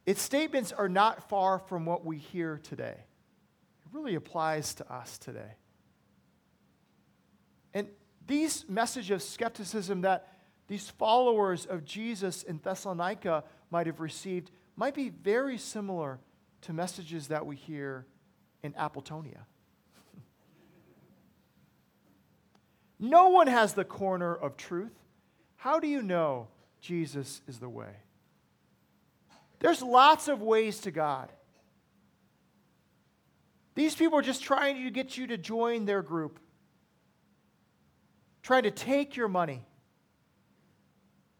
its 0.07 0.19
statements 0.19 0.71
are 0.71 0.89
not 0.89 1.29
far 1.29 1.59
from 1.59 1.85
what 1.85 2.03
we 2.03 2.17
hear 2.17 2.59
today. 2.63 2.95
It 2.95 3.89
really 3.91 4.15
applies 4.15 4.73
to 4.73 4.91
us 4.91 5.19
today. 5.19 5.51
And 7.75 7.87
these 8.25 8.65
messages 8.67 9.11
of 9.11 9.21
skepticism 9.21 10.01
that 10.01 10.33
these 10.67 10.89
followers 10.89 11.67
of 11.67 11.85
Jesus 11.85 12.41
in 12.41 12.59
Thessalonica 12.63 13.43
might 13.69 13.85
have 13.85 13.99
received 13.99 14.49
might 14.75 14.95
be 14.95 15.09
very 15.09 15.59
similar 15.59 16.17
to 16.61 16.73
messages 16.73 17.27
that 17.27 17.45
we 17.45 17.55
hear 17.55 18.07
in 18.63 18.73
Appletonia. 18.73 19.41
no 22.99 23.29
one 23.29 23.45
has 23.45 23.75
the 23.75 23.85
corner 23.85 24.35
of 24.35 24.57
truth. 24.57 24.97
How 25.57 25.79
do 25.79 25.87
you 25.87 26.01
know 26.01 26.47
Jesus 26.81 27.43
is 27.47 27.59
the 27.59 27.69
way? 27.69 27.97
There's 29.59 29.81
lots 29.81 30.27
of 30.27 30.41
ways 30.41 30.79
to 30.81 30.91
God. 30.91 31.31
These 33.75 33.95
people 33.95 34.17
are 34.17 34.23
just 34.23 34.43
trying 34.43 34.83
to 34.83 34.89
get 34.91 35.17
you 35.17 35.27
to 35.27 35.37
join 35.37 35.85
their 35.85 36.01
group 36.01 36.39
trying 38.47 38.63
to 38.63 38.71
take 38.71 39.17
your 39.17 39.27
money. 39.27 39.61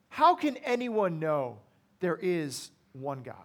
How 0.10 0.36
can 0.36 0.58
anyone 0.58 1.20
know 1.20 1.60
there 2.02 2.20
is 2.22 2.70
one 2.92 3.24
God? 3.24 3.36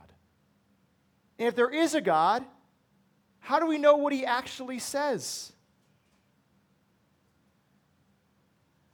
And 1.39 1.47
if 1.47 1.55
there 1.55 1.71
is 1.71 1.95
a 1.95 2.01
God, 2.01 2.45
how 3.39 3.61
do 3.61 3.67
we 3.67 3.79
know 3.79 3.95
what 3.95 4.13
he 4.13 4.27
actually 4.27 4.81
says? 4.81 5.53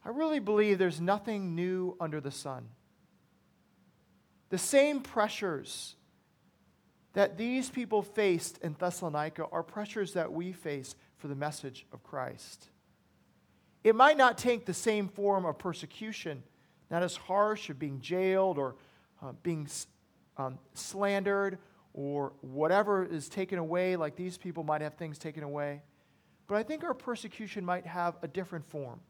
I 0.04 0.10
really 0.10 0.38
believe 0.38 0.76
there's 0.76 1.00
nothing 1.00 1.54
new 1.54 1.96
under 1.98 2.20
the 2.20 2.30
sun. 2.30 2.68
The 4.50 4.58
same 4.58 5.00
pressures 5.00 5.96
that 7.12 7.36
these 7.36 7.70
people 7.70 8.02
faced 8.02 8.58
in 8.58 8.76
Thessalonica 8.78 9.46
are 9.50 9.62
pressures 9.62 10.12
that 10.12 10.32
we 10.32 10.52
face 10.52 10.94
for 11.16 11.28
the 11.28 11.34
message 11.34 11.86
of 11.92 12.02
Christ. 12.02 12.68
It 13.84 13.94
might 13.94 14.16
not 14.16 14.38
take 14.38 14.66
the 14.66 14.74
same 14.74 15.08
form 15.08 15.44
of 15.44 15.58
persecution, 15.58 16.42
not 16.90 17.02
as 17.02 17.16
harsh 17.16 17.70
of 17.70 17.78
being 17.78 18.00
jailed 18.00 18.58
or 18.58 18.76
uh, 19.22 19.32
being 19.42 19.68
um, 20.36 20.58
slandered 20.74 21.58
or 21.92 22.32
whatever 22.40 23.04
is 23.04 23.28
taken 23.28 23.58
away, 23.58 23.96
like 23.96 24.14
these 24.14 24.38
people 24.38 24.62
might 24.62 24.80
have 24.80 24.94
things 24.94 25.18
taken 25.18 25.42
away. 25.42 25.82
But 26.46 26.56
I 26.56 26.62
think 26.62 26.84
our 26.84 26.94
persecution 26.94 27.64
might 27.64 27.86
have 27.86 28.16
a 28.22 28.28
different 28.28 28.64
form. 28.64 29.00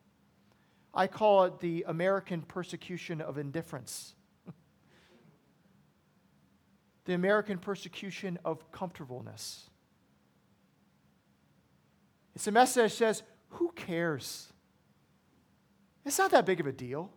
I 0.94 1.06
call 1.06 1.44
it 1.44 1.60
the 1.60 1.84
American 1.86 2.42
persecution 2.42 3.20
of 3.20 3.38
indifference, 3.38 4.14
the 7.08 7.14
American 7.14 7.56
persecution 7.56 8.38
of 8.44 8.70
comfortableness. 8.70 9.70
It's 12.34 12.46
a 12.46 12.52
message 12.52 12.82
that 12.82 12.90
says, 12.90 13.22
Who 13.52 13.72
cares? 13.74 14.52
It's 16.04 16.18
not 16.18 16.32
that 16.32 16.44
big 16.44 16.60
of 16.60 16.66
a 16.66 16.72
deal. 16.72 17.10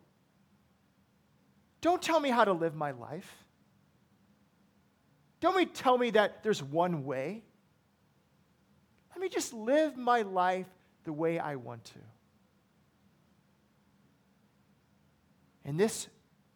Don't 1.82 2.02
tell 2.02 2.22
me 2.22 2.30
how 2.30 2.46
to 2.46 2.54
live 2.54 2.74
my 2.74 2.92
life. 2.92 3.44
Don't 5.42 5.76
tell 5.76 5.98
me 5.98 6.12
that 6.12 6.42
there's 6.42 6.64
one 6.64 7.04
way. 7.04 7.44
Let 9.10 9.20
me 9.20 9.28
just 9.28 9.52
live 9.52 9.98
my 9.98 10.22
life 10.22 10.68
the 11.04 11.12
way 11.12 11.38
I 11.38 11.58
want 11.58 11.84
to. 11.84 12.00
And 15.66 15.78
this 15.78 16.08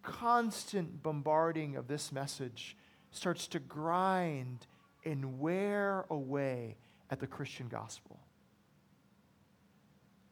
constant 0.03 1.03
bombarding 1.03 1.75
of 1.75 1.89
this 1.89 2.13
message 2.13 2.77
starts 3.15 3.47
to 3.47 3.59
grind 3.59 4.67
and 5.03 5.39
wear 5.39 6.05
away 6.09 6.77
at 7.09 7.19
the 7.19 7.27
Christian 7.27 7.67
gospel. 7.67 8.19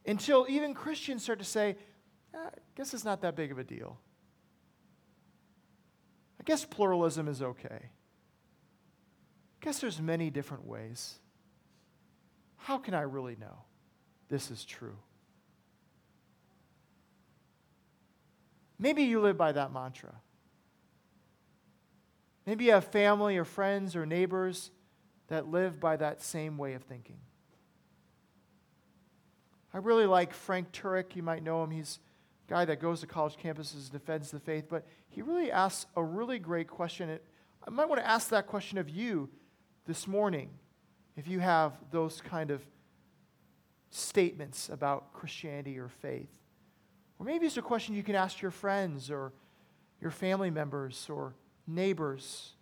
Until 0.06 0.46
even 0.48 0.74
Christians 0.74 1.22
start 1.22 1.38
to 1.38 1.44
say, 1.44 1.76
ah, 2.34 2.46
I 2.46 2.58
guess 2.76 2.92
it's 2.92 3.04
not 3.04 3.22
that 3.22 3.36
big 3.36 3.52
of 3.52 3.58
a 3.58 3.64
deal. 3.64 3.98
I 6.40 6.42
guess 6.44 6.64
pluralism 6.64 7.28
is 7.28 7.40
okay. 7.40 7.90
I 9.60 9.64
guess 9.64 9.78
there's 9.80 10.00
many 10.00 10.30
different 10.30 10.66
ways. 10.66 11.18
How 12.56 12.78
can 12.78 12.94
I 12.94 13.02
really 13.02 13.36
know? 13.36 13.64
this 14.28 14.50
is 14.50 14.64
true. 14.64 14.96
Maybe 18.78 19.04
you 19.04 19.20
live 19.20 19.36
by 19.36 19.52
that 19.52 19.72
mantra. 19.72 20.12
Maybe 22.46 22.66
you 22.66 22.72
have 22.72 22.84
family 22.84 23.36
or 23.36 23.44
friends 23.44 23.96
or 23.96 24.04
neighbors 24.04 24.70
that 25.28 25.48
live 25.48 25.80
by 25.80 25.96
that 25.96 26.22
same 26.22 26.58
way 26.58 26.74
of 26.74 26.82
thinking. 26.82 27.16
I 29.72 29.78
really 29.78 30.06
like 30.06 30.32
Frank 30.32 30.70
Turek. 30.72 31.16
You 31.16 31.22
might 31.22 31.42
know 31.42 31.64
him. 31.64 31.70
He's 31.70 31.98
a 32.48 32.52
guy 32.52 32.64
that 32.66 32.80
goes 32.80 33.00
to 33.00 33.06
college 33.06 33.36
campuses 33.42 33.84
and 33.84 33.92
defends 33.92 34.30
the 34.30 34.38
faith, 34.38 34.66
but 34.68 34.86
he 35.08 35.22
really 35.22 35.50
asks 35.50 35.86
a 35.96 36.04
really 36.04 36.38
great 36.38 36.68
question. 36.68 37.18
I 37.66 37.70
might 37.70 37.88
want 37.88 38.00
to 38.00 38.06
ask 38.06 38.28
that 38.28 38.46
question 38.46 38.78
of 38.78 38.88
you 38.88 39.30
this 39.86 40.06
morning 40.06 40.50
if 41.16 41.26
you 41.26 41.40
have 41.40 41.72
those 41.90 42.20
kind 42.20 42.50
of 42.50 42.62
statements 43.90 44.68
about 44.68 45.12
Christianity 45.12 45.78
or 45.78 45.88
faith. 45.88 46.30
Or 47.18 47.26
maybe 47.26 47.46
it's 47.46 47.56
a 47.56 47.62
question 47.62 47.94
you 47.94 48.02
can 48.02 48.16
ask 48.16 48.42
your 48.42 48.50
friends 48.50 49.10
or 49.10 49.32
your 50.00 50.10
family 50.10 50.50
members 50.50 51.06
or 51.08 51.34
neighbors. 51.66 52.52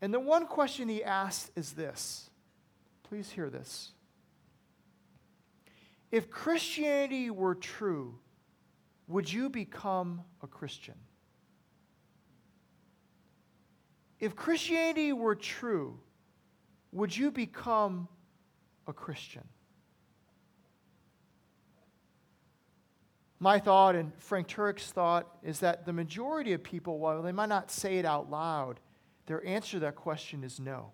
And 0.00 0.12
the 0.12 0.20
one 0.20 0.46
question 0.46 0.88
he 0.88 1.02
asked 1.02 1.50
is 1.56 1.72
this. 1.72 2.30
Please 3.02 3.30
hear 3.30 3.50
this. 3.50 3.92
If 6.10 6.30
Christianity 6.30 7.30
were 7.30 7.54
true, 7.54 8.18
would 9.08 9.32
you 9.32 9.48
become 9.48 10.22
a 10.42 10.46
Christian? 10.46 10.94
If 14.20 14.36
Christianity 14.36 15.12
were 15.12 15.34
true, 15.34 15.98
would 16.92 17.16
you 17.16 17.30
become 17.30 18.08
a 18.86 18.92
Christian? 18.92 19.42
My 23.42 23.58
thought 23.58 23.96
and 23.96 24.12
Frank 24.18 24.46
Turek's 24.46 24.92
thought 24.92 25.26
is 25.42 25.58
that 25.58 25.84
the 25.84 25.92
majority 25.92 26.52
of 26.52 26.62
people, 26.62 27.00
while 27.00 27.22
they 27.22 27.32
might 27.32 27.48
not 27.48 27.72
say 27.72 27.98
it 27.98 28.04
out 28.04 28.30
loud, 28.30 28.78
their 29.26 29.44
answer 29.44 29.72
to 29.72 29.78
that 29.80 29.96
question 29.96 30.44
is 30.44 30.60
no. 30.60 30.92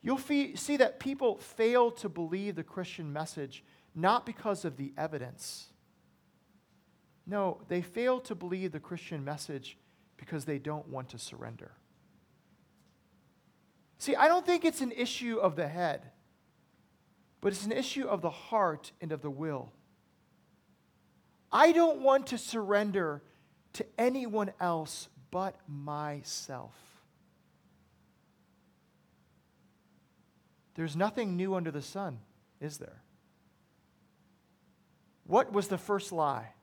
You'll 0.00 0.16
fee- 0.16 0.54
see 0.54 0.76
that 0.76 1.00
people 1.00 1.38
fail 1.38 1.90
to 1.90 2.08
believe 2.08 2.54
the 2.54 2.62
Christian 2.62 3.12
message 3.12 3.64
not 3.96 4.24
because 4.26 4.64
of 4.64 4.76
the 4.76 4.92
evidence. 4.96 5.72
No, 7.26 7.62
they 7.66 7.82
fail 7.82 8.20
to 8.20 8.36
believe 8.36 8.70
the 8.70 8.78
Christian 8.78 9.24
message 9.24 9.76
because 10.18 10.44
they 10.44 10.60
don't 10.60 10.86
want 10.86 11.08
to 11.08 11.18
surrender. 11.18 11.72
See, 13.98 14.14
I 14.14 14.28
don't 14.28 14.46
think 14.46 14.64
it's 14.64 14.82
an 14.82 14.92
issue 14.92 15.38
of 15.38 15.56
the 15.56 15.66
head 15.66 16.12
but 17.42 17.52
it's 17.52 17.66
an 17.66 17.72
issue 17.72 18.06
of 18.06 18.22
the 18.22 18.30
heart 18.30 18.92
and 19.00 19.12
of 19.12 19.20
the 19.20 19.30
will. 19.30 19.72
I 21.50 21.72
don't 21.72 22.00
want 22.00 22.28
to 22.28 22.38
surrender 22.38 23.20
to 23.74 23.84
anyone 23.98 24.52
else 24.60 25.08
but 25.30 25.56
myself. 25.68 26.74
There's 30.74 30.96
nothing 30.96 31.36
new 31.36 31.54
under 31.56 31.72
the 31.72 31.82
sun, 31.82 32.20
is 32.60 32.78
there? 32.78 33.02
What 35.26 35.52
was 35.52 35.66
the 35.66 35.78
first 35.78 36.12
lie? 36.12 36.54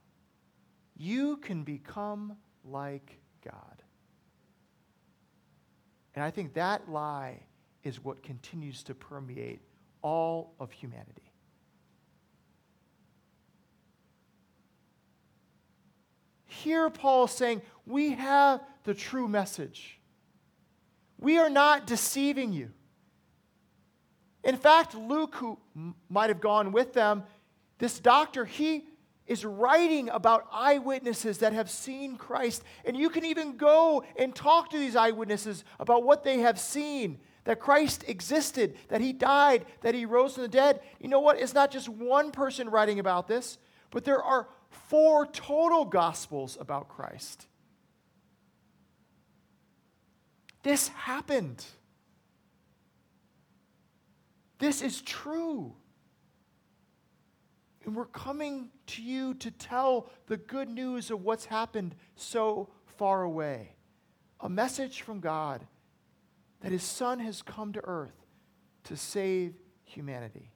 You 0.96 1.38
can 1.38 1.64
become 1.64 2.38
like 2.64 3.20
God. 3.44 3.84
And 6.16 6.24
I 6.24 6.32
think 6.32 6.54
that 6.54 6.90
lie 6.90 7.42
is 7.84 8.04
what 8.04 8.24
continues 8.24 8.82
to 8.84 8.96
permeate 8.96 9.62
all 10.02 10.54
of 10.60 10.72
humanity. 10.72 11.34
Here, 16.46 16.90
Paul 16.90 17.26
is 17.26 17.32
saying, 17.32 17.62
We 17.86 18.12
have 18.12 18.62
the 18.84 18.94
true 18.94 19.28
message. 19.28 20.00
We 21.18 21.38
are 21.38 21.50
not 21.50 21.88
deceiving 21.88 22.54
you. 22.54 22.72
In 24.44 24.56
fact, 24.56 24.96
Luke, 24.96 25.36
who 25.36 25.60
might 26.10 26.30
have 26.30 26.42
gone 26.42 26.72
with 26.72 26.94
them, 26.94 27.24
this 27.78 28.00
doctor, 28.00 28.46
he 28.46 28.86
is 29.28 29.46
writing 29.46 30.10
about 30.10 30.48
eyewitnesses 30.52 31.38
that 31.38 31.54
have 31.54 31.70
seen 31.70 32.18
Christ. 32.18 32.64
And 32.84 32.98
you 32.98 33.10
can 33.10 33.24
even 33.26 33.58
go 33.58 34.04
and 34.18 34.34
talk 34.34 34.72
to 34.72 34.78
these 34.78 34.96
eyewitnesses 34.96 35.64
about 35.80 36.04
what 36.04 36.24
they 36.24 36.40
have 36.40 36.60
seen 36.60 37.20
that 37.46 37.60
Christ 37.60 38.04
existed, 38.08 38.76
that 38.90 39.02
he 39.02 39.14
died, 39.14 39.66
that 39.82 39.96
he 39.96 40.06
rose 40.06 40.34
from 40.34 40.44
the 40.44 40.50
dead. 40.50 40.82
You 41.00 41.10
know 41.10 41.20
what? 41.20 41.40
It's 41.40 41.54
not 41.54 41.72
just 41.72 41.90
one 41.90 42.32
person 42.32 42.70
writing 42.70 43.00
about 43.00 43.28
this, 43.28 43.58
but 43.92 44.04
there 44.04 44.22
are 44.22 44.48
four 44.70 45.26
total 45.26 45.86
gospels 45.86 46.58
about 46.60 46.90
Christ. 46.90 47.48
This 50.64 50.90
happened. 50.90 51.64
This 54.60 54.82
is 54.82 55.02
true. 55.02 55.74
And 57.86 57.96
we're 57.96 58.06
coming 58.06 58.70
to 58.88 59.02
you 59.02 59.34
to 59.36 59.52
tell 59.52 60.10
the 60.28 60.38
good 60.38 60.70
news 60.70 61.10
of 61.10 61.24
what's 61.24 61.46
happened 61.46 61.96
so 62.16 62.70
far 62.98 63.24
away. 63.24 63.72
A 64.42 64.50
message 64.50 65.02
from 65.02 65.22
God 65.22 65.66
that 66.62 66.72
his 66.72 66.84
son 66.84 67.20
has 67.20 67.42
come 67.42 67.74
to 67.74 67.82
earth 67.84 68.26
to 68.86 68.98
save 68.98 69.54
humanity. 69.84 70.52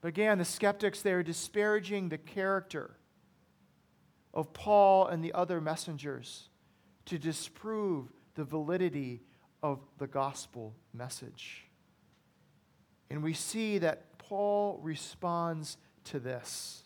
But 0.00 0.08
again, 0.08 0.38
the 0.38 0.44
skeptics, 0.44 1.02
they 1.02 1.12
are 1.12 1.22
disparaging 1.22 2.08
the 2.08 2.18
character 2.18 2.96
of 4.32 4.52
Paul 4.52 5.08
and 5.08 5.24
the 5.24 5.32
other 5.32 5.60
messengers 5.60 6.48
to 7.06 7.18
disprove 7.18 8.06
the 8.34 8.44
validity 8.44 9.22
of 9.62 9.80
the 9.98 10.06
gospel 10.06 10.74
message. 10.92 11.64
And 13.10 13.22
we 13.22 13.32
see 13.32 13.78
that 13.78 14.18
Paul 14.18 14.78
responds 14.82 15.78
to 16.04 16.20
this. 16.20 16.84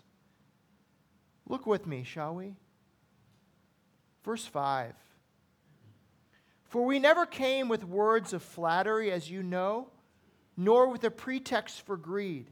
Look 1.47 1.67
with 1.67 1.87
me, 1.87 2.05
shall 2.05 2.35
we? 2.35 2.55
Verse 4.25 4.47
5 4.47 4.95
For 6.65 6.85
we 6.85 6.99
never 6.99 7.27
came 7.27 7.69
with 7.69 7.85
words 7.85 8.33
of 8.33 8.43
flattery, 8.43 9.11
as 9.11 9.31
you 9.31 9.43
know, 9.43 9.89
nor 10.57 10.89
with 10.89 11.05
a 11.05 11.11
pretext 11.11 11.85
for 11.85 11.97
greed. 11.97 12.51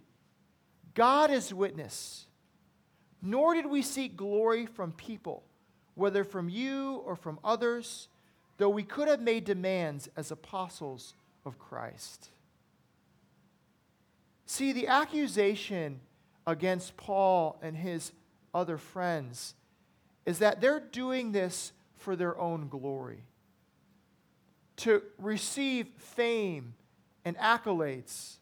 God 0.95 1.31
is 1.31 1.55
witness. 1.55 2.27
Nor 3.23 3.55
did 3.55 3.67
we 3.67 3.83
seek 3.83 4.17
glory 4.17 4.67
from 4.67 4.93
people, 4.93 5.43
whether 5.95 6.25
from 6.25 6.49
you 6.49 7.03
or 7.05 7.17
from 7.17 7.39
others, 7.45 8.09
though 8.57 8.71
we 8.71 8.83
could 8.83 9.09
have 9.09 9.21
made 9.21 9.45
demands 9.45 10.09
as 10.17 10.31
apostles 10.31 11.15
of 11.45 11.59
Christ. 11.59 12.31
See, 14.47 14.73
the 14.73 14.89
accusation 14.89 16.01
against 16.47 16.97
Paul 16.97 17.59
and 17.63 17.77
his 17.77 18.13
other 18.55 18.79
friends 18.79 19.55
is 20.27 20.39
that 20.41 20.61
they're 20.61 20.81
doing 20.81 21.33
this 21.33 21.73
for 21.97 22.17
their 22.17 22.39
own 22.39 22.69
glory, 22.69 23.25
to 24.77 25.03
receive 25.19 25.87
fame 25.99 26.75
and 27.25 27.37
accolades. 27.37 28.37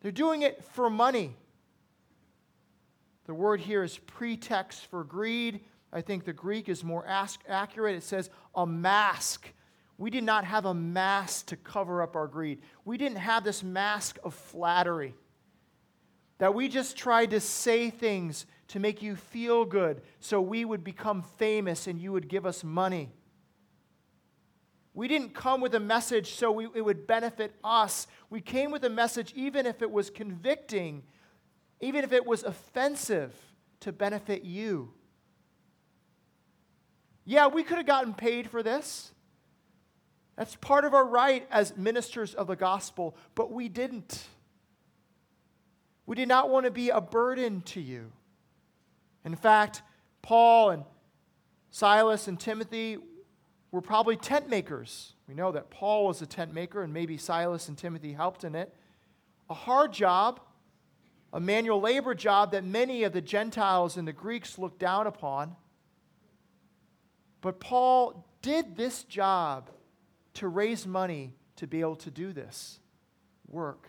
They're 0.00 0.12
doing 0.12 0.42
it 0.42 0.62
for 0.64 0.88
money. 0.88 1.36
The 3.26 3.34
word 3.34 3.60
here 3.60 3.82
is 3.82 3.98
pretext 3.98 4.86
for 4.86 5.04
greed. 5.04 5.60
I 5.92 6.00
think 6.00 6.24
the 6.24 6.32
Greek 6.32 6.68
is 6.68 6.84
more 6.84 7.04
accurate. 7.06 7.96
It 7.96 8.02
says 8.02 8.30
a 8.54 8.66
mask. 8.66 9.52
We 9.98 10.10
did 10.10 10.24
not 10.24 10.44
have 10.44 10.64
a 10.64 10.74
mask 10.74 11.46
to 11.46 11.56
cover 11.56 12.02
up 12.02 12.16
our 12.16 12.26
greed. 12.26 12.60
We 12.84 12.96
didn't 12.96 13.18
have 13.18 13.44
this 13.44 13.62
mask 13.62 14.18
of 14.24 14.34
flattery. 14.34 15.14
That 16.38 16.54
we 16.54 16.68
just 16.68 16.96
tried 16.96 17.30
to 17.30 17.40
say 17.40 17.90
things 17.90 18.46
to 18.70 18.78
make 18.78 19.02
you 19.02 19.16
feel 19.16 19.64
good 19.64 20.00
so 20.20 20.40
we 20.40 20.64
would 20.64 20.84
become 20.84 21.22
famous 21.22 21.88
and 21.88 22.00
you 22.00 22.12
would 22.12 22.28
give 22.28 22.46
us 22.46 22.62
money. 22.62 23.10
We 24.94 25.08
didn't 25.08 25.34
come 25.34 25.60
with 25.60 25.74
a 25.74 25.80
message 25.80 26.34
so 26.34 26.52
we, 26.52 26.66
it 26.74 26.84
would 26.84 27.06
benefit 27.06 27.52
us. 27.64 28.06
We 28.28 28.40
came 28.40 28.70
with 28.70 28.84
a 28.84 28.88
message, 28.88 29.32
even 29.34 29.66
if 29.66 29.82
it 29.82 29.90
was 29.90 30.08
convicting, 30.08 31.02
even 31.80 32.04
if 32.04 32.12
it 32.12 32.24
was 32.24 32.44
offensive, 32.44 33.34
to 33.80 33.92
benefit 33.92 34.44
you. 34.44 34.92
Yeah, 37.24 37.48
we 37.48 37.64
could 37.64 37.78
have 37.78 37.86
gotten 37.86 38.14
paid 38.14 38.50
for 38.50 38.62
this. 38.62 39.10
That's 40.36 40.54
part 40.56 40.84
of 40.84 40.94
our 40.94 41.04
right 41.04 41.46
as 41.50 41.76
ministers 41.76 42.34
of 42.34 42.46
the 42.46 42.56
gospel, 42.56 43.16
but 43.34 43.50
we 43.50 43.68
didn't. 43.68 44.26
We 46.06 46.14
did 46.14 46.28
not 46.28 46.50
want 46.50 46.66
to 46.66 46.70
be 46.70 46.90
a 46.90 47.00
burden 47.00 47.62
to 47.62 47.80
you. 47.80 48.12
In 49.24 49.36
fact, 49.36 49.82
Paul 50.22 50.70
and 50.70 50.84
Silas 51.70 52.28
and 52.28 52.38
Timothy 52.38 52.98
were 53.70 53.80
probably 53.80 54.16
tent 54.16 54.48
makers. 54.48 55.14
We 55.28 55.34
know 55.34 55.52
that 55.52 55.70
Paul 55.70 56.06
was 56.06 56.22
a 56.22 56.26
tent 56.26 56.52
maker, 56.52 56.82
and 56.82 56.92
maybe 56.92 57.16
Silas 57.16 57.68
and 57.68 57.78
Timothy 57.78 58.12
helped 58.12 58.44
in 58.44 58.54
it. 58.54 58.74
A 59.48 59.54
hard 59.54 59.92
job, 59.92 60.40
a 61.32 61.40
manual 61.40 61.80
labor 61.80 62.14
job 62.14 62.52
that 62.52 62.64
many 62.64 63.04
of 63.04 63.12
the 63.12 63.20
Gentiles 63.20 63.96
and 63.96 64.08
the 64.08 64.12
Greeks 64.12 64.58
looked 64.58 64.78
down 64.78 65.06
upon. 65.06 65.54
But 67.40 67.60
Paul 67.60 68.26
did 68.42 68.76
this 68.76 69.04
job 69.04 69.70
to 70.34 70.48
raise 70.48 70.86
money 70.86 71.34
to 71.56 71.66
be 71.66 71.80
able 71.80 71.96
to 71.96 72.10
do 72.10 72.32
this 72.32 72.80
work. 73.46 73.88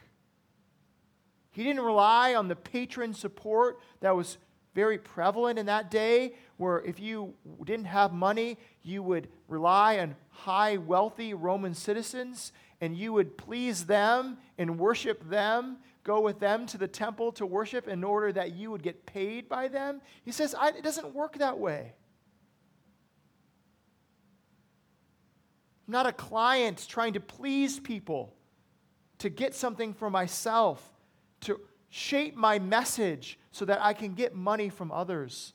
He 1.51 1.63
didn't 1.63 1.83
rely 1.83 2.33
on 2.33 2.47
the 2.47 2.55
patron 2.55 3.13
support 3.13 3.79
that 3.99 4.15
was 4.15 4.37
very 4.73 4.97
prevalent 4.97 5.59
in 5.59 5.65
that 5.65 5.91
day, 5.91 6.33
where 6.57 6.79
if 6.81 6.99
you 6.99 7.33
didn't 7.63 7.85
have 7.85 8.13
money, 8.13 8.57
you 8.83 9.03
would 9.03 9.27
rely 9.47 9.99
on 9.99 10.15
high, 10.29 10.77
wealthy 10.77 11.33
Roman 11.33 11.73
citizens 11.73 12.53
and 12.79 12.97
you 12.97 13.13
would 13.13 13.37
please 13.37 13.85
them 13.85 14.37
and 14.57 14.79
worship 14.79 15.29
them, 15.29 15.77
go 16.03 16.19
with 16.19 16.39
them 16.39 16.65
to 16.65 16.77
the 16.77 16.87
temple 16.87 17.31
to 17.33 17.45
worship 17.45 17.87
in 17.87 18.03
order 18.03 18.31
that 18.31 18.55
you 18.55 18.71
would 18.71 18.81
get 18.81 19.05
paid 19.05 19.47
by 19.47 19.67
them. 19.67 20.01
He 20.23 20.31
says, 20.31 20.55
it 20.59 20.83
doesn't 20.83 21.13
work 21.13 21.37
that 21.37 21.59
way. 21.59 21.93
I'm 25.87 25.91
not 25.91 26.07
a 26.07 26.11
client 26.11 26.85
trying 26.89 27.13
to 27.13 27.19
please 27.19 27.79
people, 27.79 28.33
to 29.19 29.29
get 29.29 29.53
something 29.53 29.93
for 29.93 30.09
myself, 30.09 30.91
to 31.41 31.59
shape 31.89 32.35
my 32.35 32.57
message 32.57 33.37
so 33.51 33.65
that 33.65 33.81
I 33.81 33.93
can 33.93 34.13
get 34.13 34.33
money 34.33 34.69
from 34.69 34.91
others. 34.91 35.53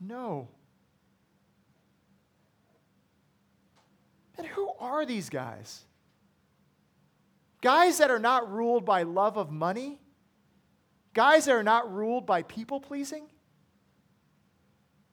No. 0.00 0.48
And 4.36 4.46
who 4.46 4.70
are 4.78 5.04
these 5.04 5.28
guys? 5.28 5.84
Guys 7.60 7.98
that 7.98 8.10
are 8.10 8.18
not 8.18 8.50
ruled 8.50 8.84
by 8.84 9.02
love 9.02 9.36
of 9.36 9.50
money? 9.50 10.00
Guys 11.12 11.44
that 11.44 11.52
are 11.52 11.62
not 11.62 11.92
ruled 11.92 12.26
by 12.26 12.42
people 12.42 12.80
pleasing? 12.80 13.28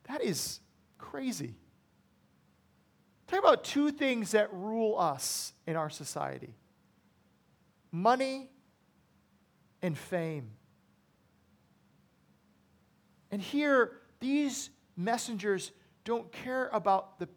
That 0.07 0.23
is 0.23 0.61
crazy. 0.97 1.55
Talk 3.27 3.39
about 3.39 3.65
two 3.65 3.91
things 3.91 4.31
that 4.31 4.53
rule 4.53 4.97
us 4.97 5.53
in 5.65 5.75
our 5.75 5.89
society 5.89 6.55
money 7.91 8.49
and 9.81 9.97
fame. 9.97 10.51
And 13.31 13.41
here, 13.41 13.93
these 14.19 14.69
messengers 14.95 15.71
don't 16.03 16.31
care 16.31 16.69
about 16.73 17.19
the 17.19 17.27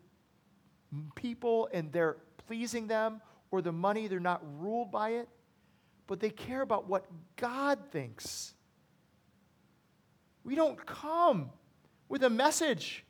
people 1.15 1.69
and 1.73 1.93
their 1.93 2.17
pleasing 2.47 2.87
them 2.87 3.21
or 3.51 3.63
the 3.63 3.73
money, 3.73 4.07
they're 4.07 4.21
not 4.21 4.43
ruled 4.61 4.91
by 4.91 5.11
it, 5.11 5.29
but 6.07 6.21
they 6.21 6.31
care 6.31 6.63
about 6.63 6.89
what 6.89 7.05
God 7.37 7.79
thinks. 7.91 8.55
We 10.45 10.55
don't 10.55 10.85
come 10.87 11.51
with 12.09 12.23
a 12.23 12.31
message 12.31 13.05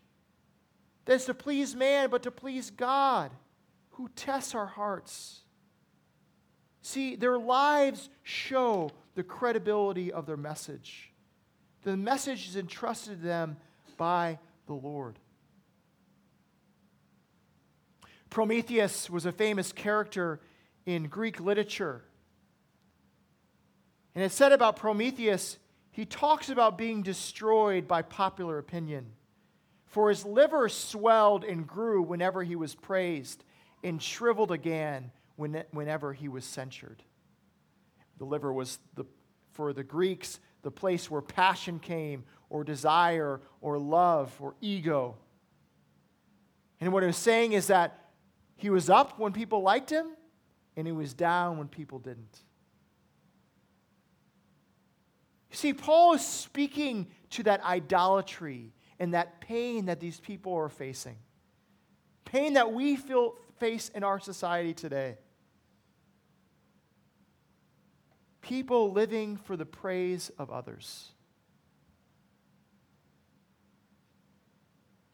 that's 1.04 1.26
to 1.26 1.34
please 1.34 1.74
man, 1.74 2.10
but 2.10 2.22
to 2.22 2.30
please 2.30 2.70
God 2.70 3.30
who 3.90 4.08
tests 4.16 4.54
our 4.54 4.66
hearts. 4.66 5.40
See, 6.82 7.16
their 7.16 7.38
lives 7.38 8.08
show 8.22 8.90
the 9.14 9.22
credibility 9.22 10.12
of 10.12 10.26
their 10.26 10.36
message. 10.36 11.09
The 11.82 11.96
message 11.96 12.48
is 12.48 12.56
entrusted 12.56 13.20
to 13.20 13.26
them 13.26 13.56
by 13.96 14.38
the 14.66 14.74
Lord. 14.74 15.18
Prometheus 18.28 19.10
was 19.10 19.26
a 19.26 19.32
famous 19.32 19.72
character 19.72 20.40
in 20.86 21.08
Greek 21.08 21.40
literature. 21.40 22.04
And 24.14 24.24
it's 24.24 24.34
said 24.34 24.52
about 24.52 24.76
Prometheus, 24.76 25.58
he 25.90 26.04
talks 26.04 26.48
about 26.48 26.78
being 26.78 27.02
destroyed 27.02 27.88
by 27.88 28.02
popular 28.02 28.58
opinion. 28.58 29.06
For 29.86 30.08
his 30.08 30.24
liver 30.24 30.68
swelled 30.68 31.44
and 31.44 31.66
grew 31.66 32.02
whenever 32.02 32.44
he 32.44 32.54
was 32.54 32.74
praised, 32.74 33.44
and 33.82 34.00
shriveled 34.00 34.52
again 34.52 35.10
whenever 35.36 36.12
he 36.12 36.28
was 36.28 36.44
censured. 36.44 37.02
The 38.18 38.24
liver 38.24 38.52
was, 38.52 38.78
the, 38.94 39.04
for 39.52 39.72
the 39.72 39.82
Greeks, 39.82 40.38
the 40.62 40.70
place 40.70 41.10
where 41.10 41.22
passion 41.22 41.78
came, 41.78 42.24
or 42.48 42.64
desire, 42.64 43.40
or 43.60 43.78
love, 43.78 44.34
or 44.40 44.54
ego. 44.60 45.16
And 46.80 46.92
what 46.92 47.02
it 47.02 47.06
was 47.06 47.16
saying 47.16 47.52
is 47.52 47.68
that 47.68 48.10
he 48.56 48.70
was 48.70 48.90
up 48.90 49.18
when 49.18 49.32
people 49.32 49.62
liked 49.62 49.90
him, 49.90 50.06
and 50.76 50.86
he 50.86 50.92
was 50.92 51.14
down 51.14 51.58
when 51.58 51.68
people 51.68 51.98
didn't. 51.98 52.40
You 55.50 55.56
see, 55.56 55.72
Paul 55.72 56.14
is 56.14 56.26
speaking 56.26 57.08
to 57.30 57.42
that 57.44 57.62
idolatry 57.64 58.72
and 58.98 59.14
that 59.14 59.40
pain 59.40 59.86
that 59.86 60.00
these 60.00 60.20
people 60.20 60.54
are 60.54 60.68
facing. 60.68 61.16
Pain 62.24 62.54
that 62.54 62.72
we 62.72 62.96
feel 62.96 63.34
face 63.58 63.90
in 63.94 64.04
our 64.04 64.20
society 64.20 64.74
today. 64.74 65.18
People 68.40 68.92
living 68.92 69.36
for 69.36 69.56
the 69.56 69.66
praise 69.66 70.30
of 70.38 70.50
others. 70.50 71.12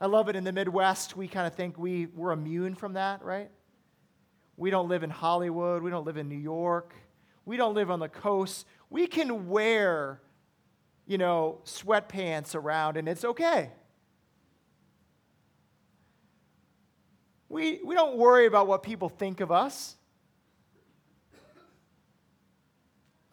I 0.00 0.06
love 0.06 0.28
it 0.28 0.36
in 0.36 0.44
the 0.44 0.52
Midwest. 0.52 1.16
We 1.16 1.26
kind 1.26 1.46
of 1.46 1.54
think 1.54 1.78
we, 1.78 2.06
we're 2.06 2.32
immune 2.32 2.74
from 2.74 2.94
that, 2.94 3.24
right? 3.24 3.50
We 4.56 4.70
don't 4.70 4.88
live 4.88 5.02
in 5.02 5.10
Hollywood. 5.10 5.82
We 5.82 5.90
don't 5.90 6.04
live 6.04 6.18
in 6.18 6.28
New 6.28 6.38
York. 6.38 6.94
We 7.44 7.56
don't 7.56 7.74
live 7.74 7.90
on 7.90 8.00
the 8.00 8.08
coast. 8.08 8.66
We 8.90 9.06
can 9.06 9.48
wear, 9.48 10.20
you 11.06 11.18
know, 11.18 11.60
sweatpants 11.64 12.54
around 12.54 12.96
and 12.96 13.08
it's 13.08 13.24
okay. 13.24 13.70
We, 17.48 17.80
we 17.84 17.94
don't 17.94 18.16
worry 18.16 18.46
about 18.46 18.66
what 18.66 18.82
people 18.82 19.08
think 19.08 19.40
of 19.40 19.50
us. 19.52 19.96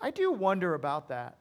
I 0.04 0.12
do 0.12 0.34
wonder 0.34 0.74
about 0.74 1.08
that. 1.08 1.38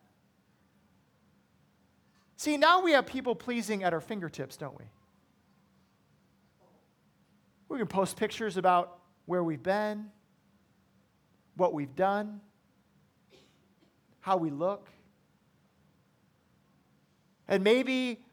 See, 2.37 2.57
now 2.57 2.81
we 2.81 2.93
have 2.93 3.07
people 3.07 3.35
pleasing 3.35 3.83
at 3.83 3.93
our 3.93 4.01
fingertips, 4.01 4.57
don't 4.57 4.79
we? 4.79 4.85
We 7.69 7.79
can 7.79 7.89
post 7.89 8.17
pictures 8.17 8.57
about 8.57 9.01
where 9.27 9.43
we've 9.43 9.63
been, 9.63 10.07
what 11.57 11.75
we've 11.75 11.97
done, 11.97 12.41
how 14.21 14.37
we 14.37 14.51
look. 14.51 14.89
And 17.49 17.65
maybe 17.65 18.25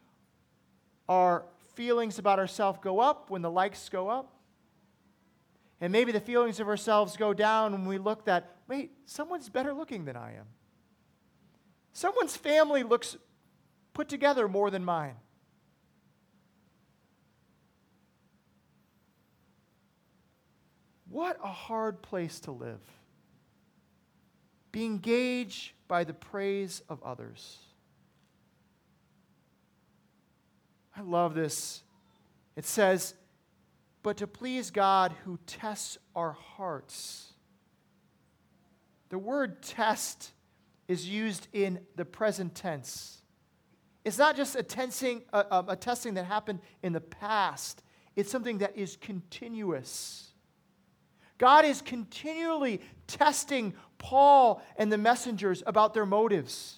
our 1.08 1.44
feelings 1.74 2.20
about 2.20 2.38
ourselves 2.38 2.78
go 2.80 3.00
up 3.00 3.30
when 3.30 3.42
the 3.42 3.50
likes 3.50 3.88
go 3.88 4.08
up. 4.08 4.32
And 5.80 5.92
maybe 5.92 6.12
the 6.12 6.20
feelings 6.20 6.60
of 6.60 6.68
ourselves 6.68 7.16
go 7.16 7.34
down 7.34 7.72
when 7.72 7.86
we 7.86 7.98
look 7.98 8.26
that, 8.26 8.58
wait, 8.70 8.92
someone's 9.04 9.48
better 9.48 9.74
looking 9.74 10.04
than 10.04 10.16
I 10.16 10.36
am. 10.36 10.46
Someone's 11.92 12.36
family 12.36 12.84
looks 12.84 13.16
put 13.92 14.08
together 14.08 14.46
more 14.46 14.70
than 14.70 14.84
mine. 14.84 15.16
What 21.08 21.36
a 21.42 21.48
hard 21.48 22.00
place 22.00 22.38
to 22.40 22.52
live. 22.52 22.78
Be 24.70 24.84
engaged 24.84 25.72
by 25.88 26.04
the 26.04 26.14
praise 26.14 26.80
of 26.88 27.02
others. 27.02 27.58
I 30.96 31.00
love 31.00 31.34
this. 31.34 31.82
It 32.54 32.64
says, 32.64 33.14
but 34.04 34.18
to 34.18 34.28
please 34.28 34.70
God 34.70 35.12
who 35.24 35.40
tests 35.44 35.98
our 36.14 36.32
hearts. 36.32 37.29
The 39.10 39.18
word 39.18 39.62
test 39.62 40.32
is 40.88 41.08
used 41.08 41.48
in 41.52 41.80
the 41.96 42.04
present 42.04 42.54
tense. 42.54 43.18
It's 44.04 44.18
not 44.18 44.36
just 44.36 44.56
a, 44.56 44.62
tensing, 44.62 45.22
a, 45.32 45.64
a 45.68 45.76
testing 45.76 46.14
that 46.14 46.24
happened 46.24 46.60
in 46.82 46.92
the 46.92 47.00
past, 47.00 47.82
it's 48.16 48.30
something 48.30 48.58
that 48.58 48.76
is 48.76 48.96
continuous. 48.96 50.28
God 51.38 51.64
is 51.64 51.80
continually 51.80 52.80
testing 53.06 53.74
Paul 53.98 54.62
and 54.76 54.92
the 54.92 54.98
messengers 54.98 55.62
about 55.66 55.94
their 55.94 56.06
motives. 56.06 56.76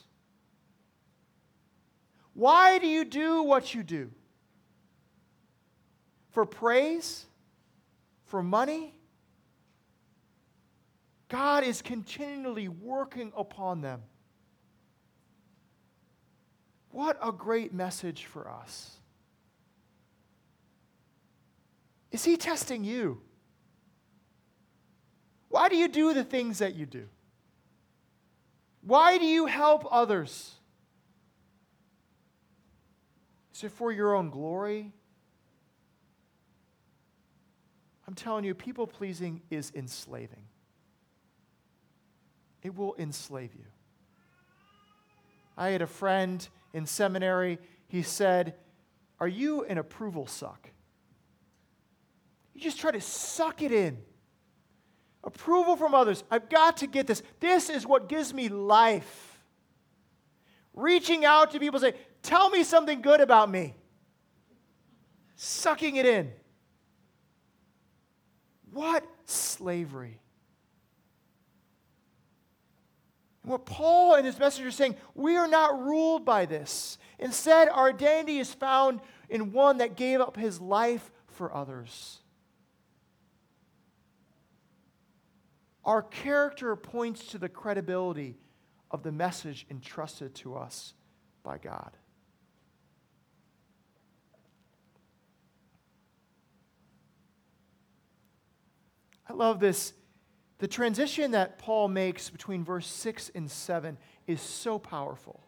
Why 2.34 2.78
do 2.78 2.86
you 2.86 3.04
do 3.04 3.42
what 3.42 3.74
you 3.74 3.82
do? 3.82 4.10
For 6.30 6.46
praise? 6.46 7.26
For 8.26 8.42
money? 8.42 8.94
God 11.32 11.64
is 11.64 11.80
continually 11.80 12.68
working 12.68 13.32
upon 13.34 13.80
them. 13.80 14.02
What 16.90 17.16
a 17.22 17.32
great 17.32 17.72
message 17.72 18.26
for 18.26 18.50
us. 18.50 18.98
Is 22.10 22.22
He 22.22 22.36
testing 22.36 22.84
you? 22.84 23.22
Why 25.48 25.70
do 25.70 25.76
you 25.76 25.88
do 25.88 26.12
the 26.12 26.22
things 26.22 26.58
that 26.58 26.74
you 26.74 26.84
do? 26.84 27.08
Why 28.82 29.16
do 29.16 29.24
you 29.24 29.46
help 29.46 29.86
others? 29.90 30.56
Is 33.54 33.64
it 33.64 33.72
for 33.72 33.90
your 33.90 34.14
own 34.14 34.28
glory? 34.28 34.92
I'm 38.06 38.14
telling 38.14 38.44
you, 38.44 38.54
people 38.54 38.86
pleasing 38.86 39.40
is 39.48 39.72
enslaving. 39.74 40.44
It 42.62 42.76
will 42.76 42.94
enslave 42.98 43.54
you. 43.54 43.64
I 45.56 45.70
had 45.70 45.82
a 45.82 45.86
friend 45.86 46.46
in 46.72 46.86
seminary, 46.86 47.58
he 47.88 48.02
said, 48.02 48.54
Are 49.20 49.28
you 49.28 49.64
an 49.64 49.78
approval 49.78 50.26
suck? 50.26 50.70
You 52.54 52.60
just 52.60 52.78
try 52.78 52.90
to 52.90 53.00
suck 53.00 53.62
it 53.62 53.72
in. 53.72 53.98
Approval 55.24 55.76
from 55.76 55.94
others. 55.94 56.24
I've 56.30 56.48
got 56.48 56.78
to 56.78 56.86
get 56.86 57.06
this. 57.06 57.22
This 57.40 57.70
is 57.70 57.86
what 57.86 58.08
gives 58.08 58.34
me 58.34 58.48
life. 58.48 59.40
Reaching 60.74 61.24
out 61.24 61.52
to 61.52 61.60
people, 61.60 61.78
say, 61.80 61.94
Tell 62.22 62.50
me 62.50 62.64
something 62.64 63.02
good 63.02 63.20
about 63.20 63.50
me. 63.50 63.74
Sucking 65.36 65.96
it 65.96 66.06
in. 66.06 66.32
What 68.70 69.04
slavery. 69.26 70.21
And 73.42 73.52
what 73.52 73.66
Paul 73.66 74.14
and 74.14 74.24
his 74.24 74.38
message 74.38 74.64
are 74.64 74.70
saying, 74.70 74.96
we 75.14 75.36
are 75.36 75.48
not 75.48 75.80
ruled 75.80 76.24
by 76.24 76.46
this. 76.46 76.98
Instead, 77.18 77.68
our 77.68 77.88
identity 77.88 78.38
is 78.38 78.54
found 78.54 79.00
in 79.28 79.52
one 79.52 79.78
that 79.78 79.96
gave 79.96 80.20
up 80.20 80.36
his 80.36 80.60
life 80.60 81.10
for 81.26 81.54
others. 81.54 82.18
Our 85.84 86.02
character 86.02 86.76
points 86.76 87.26
to 87.28 87.38
the 87.38 87.48
credibility 87.48 88.36
of 88.90 89.02
the 89.02 89.10
message 89.10 89.66
entrusted 89.70 90.34
to 90.36 90.54
us 90.54 90.94
by 91.42 91.58
God. 91.58 91.96
I 99.28 99.32
love 99.32 99.58
this. 99.58 99.94
The 100.62 100.68
transition 100.68 101.32
that 101.32 101.58
Paul 101.58 101.88
makes 101.88 102.30
between 102.30 102.62
verse 102.62 102.86
6 102.86 103.32
and 103.34 103.50
7 103.50 103.98
is 104.28 104.40
so 104.40 104.78
powerful. 104.78 105.40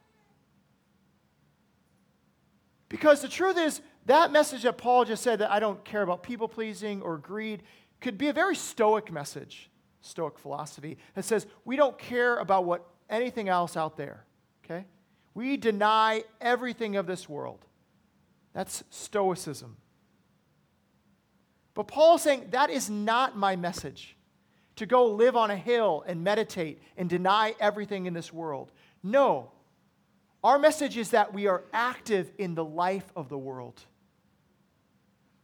Because 2.89 3.23
the 3.23 3.29
truth 3.29 3.57
is, 3.57 3.81
that 4.07 4.33
message 4.33 4.65
that 4.65 4.77
Paul 4.77 5.05
just 5.05 5.23
said 5.23 5.39
that 5.39 5.53
I 5.53 5.61
don't 5.61 5.85
care 5.85 6.03
about 6.03 6.25
people 6.25 6.49
pleasing 6.49 7.01
or 7.01 7.17
greed 7.17 7.63
could 8.01 8.19
be 8.19 8.27
a 8.27 8.33
very 8.33 8.57
stoic 8.57 9.13
message, 9.13 9.71
stoic 10.01 10.37
philosophy, 10.37 10.99
that 11.15 11.25
says 11.25 11.47
we 11.65 11.77
don't 11.77 11.97
care 11.97 12.39
about 12.39 12.65
what 12.65 12.85
anything 13.09 13.49
else 13.49 13.77
out 13.77 13.97
there. 13.97 14.25
Okay? 14.65 14.85
We 15.33 15.57
deny 15.57 16.25
everything 16.41 16.97
of 16.97 17.07
this 17.07 17.29
world. 17.29 17.65
That's 18.53 18.83
stoicism. 18.91 19.77
But 21.73 21.87
Paul's 21.87 22.23
saying 22.23 22.49
that 22.51 22.69
is 22.69 22.91
not 22.91 23.39
my 23.39 23.55
message 23.55 24.17
to 24.77 24.87
go 24.87 25.07
live 25.07 25.37
on 25.37 25.51
a 25.51 25.57
hill 25.57 26.05
and 26.07 26.25
meditate 26.25 26.83
and 26.97 27.09
deny 27.09 27.55
everything 27.61 28.07
in 28.07 28.15
this 28.15 28.33
world. 28.33 28.73
No. 29.03 29.51
Our 30.43 30.59
message 30.59 30.97
is 30.97 31.11
that 31.11 31.33
we 31.33 31.47
are 31.47 31.65
active 31.73 32.31
in 32.39 32.55
the 32.55 32.65
life 32.65 33.11
of 33.17 33.29
the 33.29 33.39
world. 33.39 33.81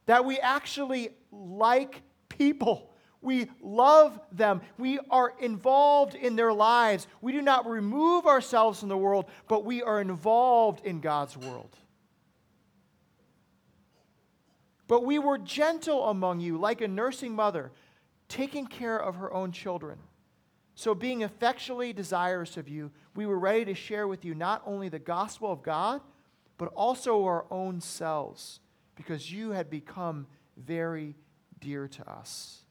That 0.05 0.25
we 0.25 0.37
actually 0.39 1.09
like 1.31 2.01
people. 2.29 2.91
We 3.21 3.49
love 3.61 4.19
them. 4.31 4.61
We 4.77 4.99
are 5.09 5.33
involved 5.39 6.15
in 6.15 6.35
their 6.35 6.51
lives. 6.51 7.07
We 7.21 7.31
do 7.31 7.41
not 7.41 7.67
remove 7.67 8.25
ourselves 8.25 8.79
from 8.79 8.89
the 8.89 8.97
world, 8.97 9.25
but 9.47 9.63
we 9.63 9.81
are 9.83 10.01
involved 10.01 10.85
in 10.85 11.01
God's 11.01 11.37
world. 11.37 11.75
But 14.87 15.05
we 15.05 15.19
were 15.19 15.37
gentle 15.37 16.09
among 16.09 16.41
you, 16.41 16.57
like 16.57 16.81
a 16.81 16.87
nursing 16.87 17.33
mother, 17.33 17.71
taking 18.31 18.65
care 18.65 18.97
of 18.97 19.15
her 19.15 19.31
own 19.33 19.51
children. 19.51 19.99
So, 20.73 20.95
being 20.95 21.23
affectionately 21.23 21.91
desirous 21.91 22.55
of 22.55 22.69
you, 22.69 22.91
we 23.13 23.25
were 23.25 23.37
ready 23.37 23.65
to 23.65 23.75
share 23.75 24.07
with 24.07 24.23
you 24.23 24.33
not 24.33 24.63
only 24.65 24.87
the 24.87 24.99
gospel 24.99 25.51
of 25.51 25.61
God, 25.61 26.01
but 26.57 26.69
also 26.69 27.25
our 27.25 27.45
own 27.51 27.81
selves, 27.81 28.61
because 28.95 29.31
you 29.31 29.51
had 29.51 29.69
become 29.69 30.27
very 30.55 31.15
dear 31.59 31.87
to 31.89 32.09
us. 32.09 32.63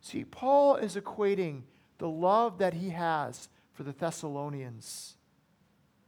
See, 0.00 0.24
Paul 0.24 0.76
is 0.76 0.96
equating 0.96 1.62
the 1.98 2.08
love 2.08 2.58
that 2.58 2.74
he 2.74 2.90
has 2.90 3.48
for 3.72 3.84
the 3.84 3.92
Thessalonians 3.92 5.14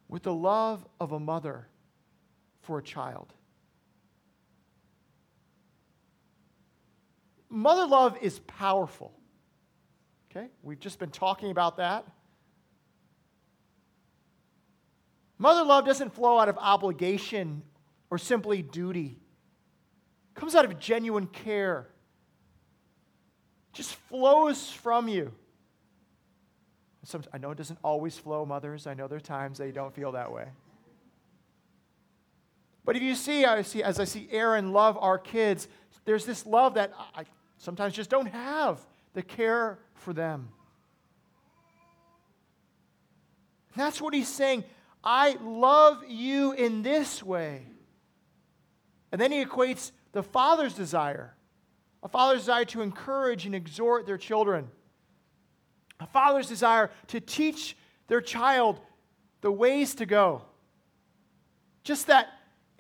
with 0.09 0.25
the 0.25 0.35
love 0.35 0.85
of 0.99 1.13
a 1.13 1.21
mother 1.21 1.69
for 2.61 2.79
a 2.79 2.83
child. 2.83 3.35
Mother 7.51 7.87
love 7.87 8.17
is 8.23 8.39
powerful. 8.39 9.13
Okay? 10.31 10.47
We've 10.63 10.79
just 10.79 11.01
been 11.01 11.11
talking 11.11 11.51
about 11.51 11.79
that. 11.79 12.07
Mother 15.37 15.65
love 15.65 15.85
doesn't 15.85 16.15
flow 16.15 16.39
out 16.39 16.49
of 16.49 16.57
obligation 16.59 17.63
or 18.11 18.19
simply 18.19 18.63
duty. 18.63 19.19
It 20.37 20.39
comes 20.39 20.55
out 20.55 20.65
of 20.65 20.79
genuine 20.79 21.27
care. 21.27 21.89
It 23.73 23.77
just 23.77 23.95
flows 23.95 24.71
from 24.71 25.09
you. 25.09 25.33
I 27.33 27.39
know 27.39 27.51
it 27.51 27.59
doesn't 27.59 27.79
always 27.83 28.17
flow, 28.19 28.45
mothers. 28.45 28.87
I 28.87 28.95
know 28.95 29.09
there 29.09 29.17
are 29.17 29.21
times 29.21 29.59
you 29.59 29.73
don't 29.73 29.95
feel 29.95 30.13
that 30.13 30.31
way. 30.31 30.45
But 32.85 32.97
if 32.97 33.03
you 33.03 33.15
see, 33.15 33.45
I 33.45 33.63
see 33.63 33.83
as 33.83 33.99
I 33.99 34.05
see 34.05 34.29
Aaron 34.31 34.73
love 34.73 34.99
our 35.01 35.19
kids, 35.19 35.69
there's 36.05 36.27
this 36.27 36.47
love 36.47 36.75
that 36.75 36.93
I, 37.15 37.25
sometimes 37.61 37.95
just 37.95 38.11
don't 38.11 38.27
have 38.27 38.81
the 39.13 39.23
care 39.23 39.79
for 39.95 40.13
them. 40.13 40.49
That's 43.77 44.01
what 44.01 44.13
he's 44.13 44.29
saying. 44.29 44.65
I 45.05 45.37
love 45.41 46.03
you 46.09 46.53
in 46.53 46.83
this 46.83 47.23
way. 47.23 47.67
And 49.13 49.21
then 49.21 49.31
he 49.31 49.45
equates 49.45 49.93
the 50.13 50.23
father's 50.23 50.75
desire 50.75 51.35
a 52.03 52.09
father's 52.09 52.41
desire 52.41 52.65
to 52.65 52.81
encourage 52.81 53.45
and 53.45 53.55
exhort 53.55 54.07
their 54.07 54.17
children, 54.17 54.71
a 56.01 56.07
father's 56.07 56.49
desire 56.49 56.91
to 57.09 57.21
teach 57.21 57.77
their 58.09 58.23
child 58.23 58.81
the 59.43 59.53
ways 59.53 59.95
to 59.97 60.07
go. 60.07 60.41
Just 61.85 62.07
that 62.07 62.29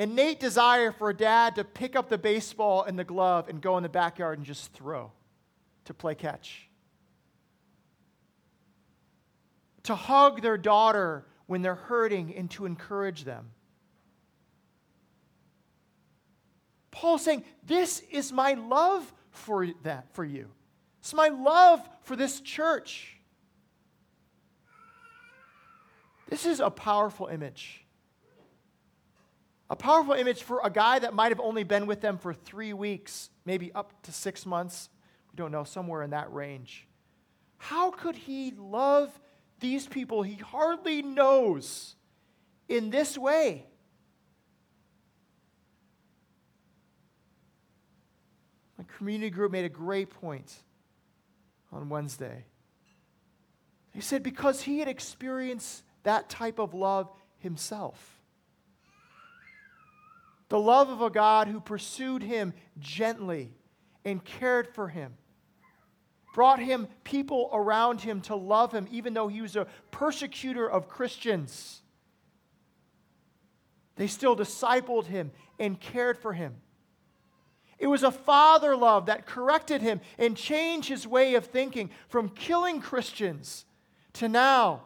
innate 0.01 0.41
desire 0.41 0.93
for 0.93 1.11
a 1.11 1.15
dad 1.15 1.57
to 1.57 1.63
pick 1.63 1.95
up 1.95 2.09
the 2.09 2.17
baseball 2.17 2.83
and 2.83 2.99
the 2.99 3.05
glove 3.05 3.51
and 3.51 3.61
go 3.61 3.77
in 3.77 3.83
the 3.83 3.89
backyard 3.89 4.39
and 4.39 4.47
just 4.47 4.73
throw 4.73 5.13
to 5.85 5.93
play 5.93 6.15
catch. 6.15 6.67
To 9.85 9.95
hug 9.95 10.41
their 10.41 10.57
daughter 10.57 11.27
when 11.47 11.61
they're 11.61 11.75
hurting 11.75 12.35
and 12.35 12.51
to 12.53 12.65
encourage 12.65 13.25
them. 13.25 13.51
Paul's 16.91 17.23
saying, 17.23 17.45
This 17.67 18.01
is 18.11 18.33
my 18.33 18.55
love 18.55 19.13
for 19.31 19.67
that 19.83 20.15
for 20.15 20.25
you. 20.25 20.49
It's 21.01 21.13
my 21.13 21.29
love 21.29 21.87
for 22.03 22.17
this 22.17 22.41
church. 22.41 23.19
This 26.31 26.47
is 26.47 26.61
a 26.61 26.71
powerful 26.71 27.27
image. 27.27 27.80
A 29.71 29.77
powerful 29.77 30.15
image 30.15 30.43
for 30.43 30.61
a 30.65 30.71
guy 30.71 30.99
that 30.99 31.15
might 31.15 31.31
have 31.31 31.39
only 31.39 31.63
been 31.63 31.87
with 31.87 32.01
them 32.01 32.19
for 32.19 32.35
three 32.35 32.73
weeks, 32.73 33.31
maybe 33.45 33.73
up 33.73 34.03
to 34.03 34.13
six 34.13 34.45
months. 34.45 34.89
We 35.31 35.37
don't 35.37 35.53
know, 35.53 35.63
somewhere 35.63 36.03
in 36.03 36.11
that 36.11 36.33
range. 36.33 36.89
How 37.57 37.93
could 37.93 38.17
he 38.17 38.53
love 38.59 39.17
these 39.61 39.87
people 39.87 40.23
he 40.23 40.35
hardly 40.35 41.03
knows 41.03 41.95
in 42.69 42.91
this 42.91 43.17
way? 43.17 43.67
My 48.77 48.85
community 48.97 49.31
group 49.31 49.53
made 49.53 49.67
a 49.67 49.69
great 49.69 50.11
point 50.11 50.53
on 51.71 51.89
Wednesday. 51.89 52.45
He 53.93 54.01
said, 54.01 54.25
because 54.25 54.63
he 54.63 54.81
had 54.81 54.89
experienced 54.89 55.85
that 56.03 56.29
type 56.29 56.59
of 56.59 56.75
love 56.75 57.09
himself. 57.39 58.20
The 60.51 60.59
love 60.59 60.91
of 60.91 61.01
a 61.01 61.11
God 61.11 61.47
who 61.47 61.61
pursued 61.61 62.23
him 62.23 62.53
gently 62.79 63.55
and 64.05 64.23
cared 64.23 64.75
for 64.75 64.89
him, 64.89 65.15
brought 66.35 66.59
him 66.59 66.89
people 67.05 67.49
around 67.53 68.01
him 68.01 68.21
to 68.23 68.35
love 68.35 68.73
him, 68.73 68.89
even 68.91 69.15
though 69.15 69.29
he 69.29 69.41
was 69.41 69.55
a 69.55 69.69
persecutor 69.93 70.69
of 70.69 70.89
Christians. 70.89 71.83
They 73.95 74.09
still 74.09 74.35
discipled 74.35 75.07
him 75.07 75.31
and 75.61 75.79
cared 75.79 76.19
for 76.19 76.33
him. 76.33 76.57
It 77.79 77.87
was 77.87 78.03
a 78.03 78.11
father 78.11 78.77
love 78.77 79.07
that 79.07 79.27
corrected 79.27 79.83
him 79.83 80.01
and 80.19 80.37
changed 80.37 80.89
his 80.89 81.07
way 81.07 81.37
of 81.37 81.47
thinking 81.47 81.91
from 82.09 82.29
killing 82.29 82.81
Christians 82.81 83.65
to 84.15 84.29
now 84.29 84.83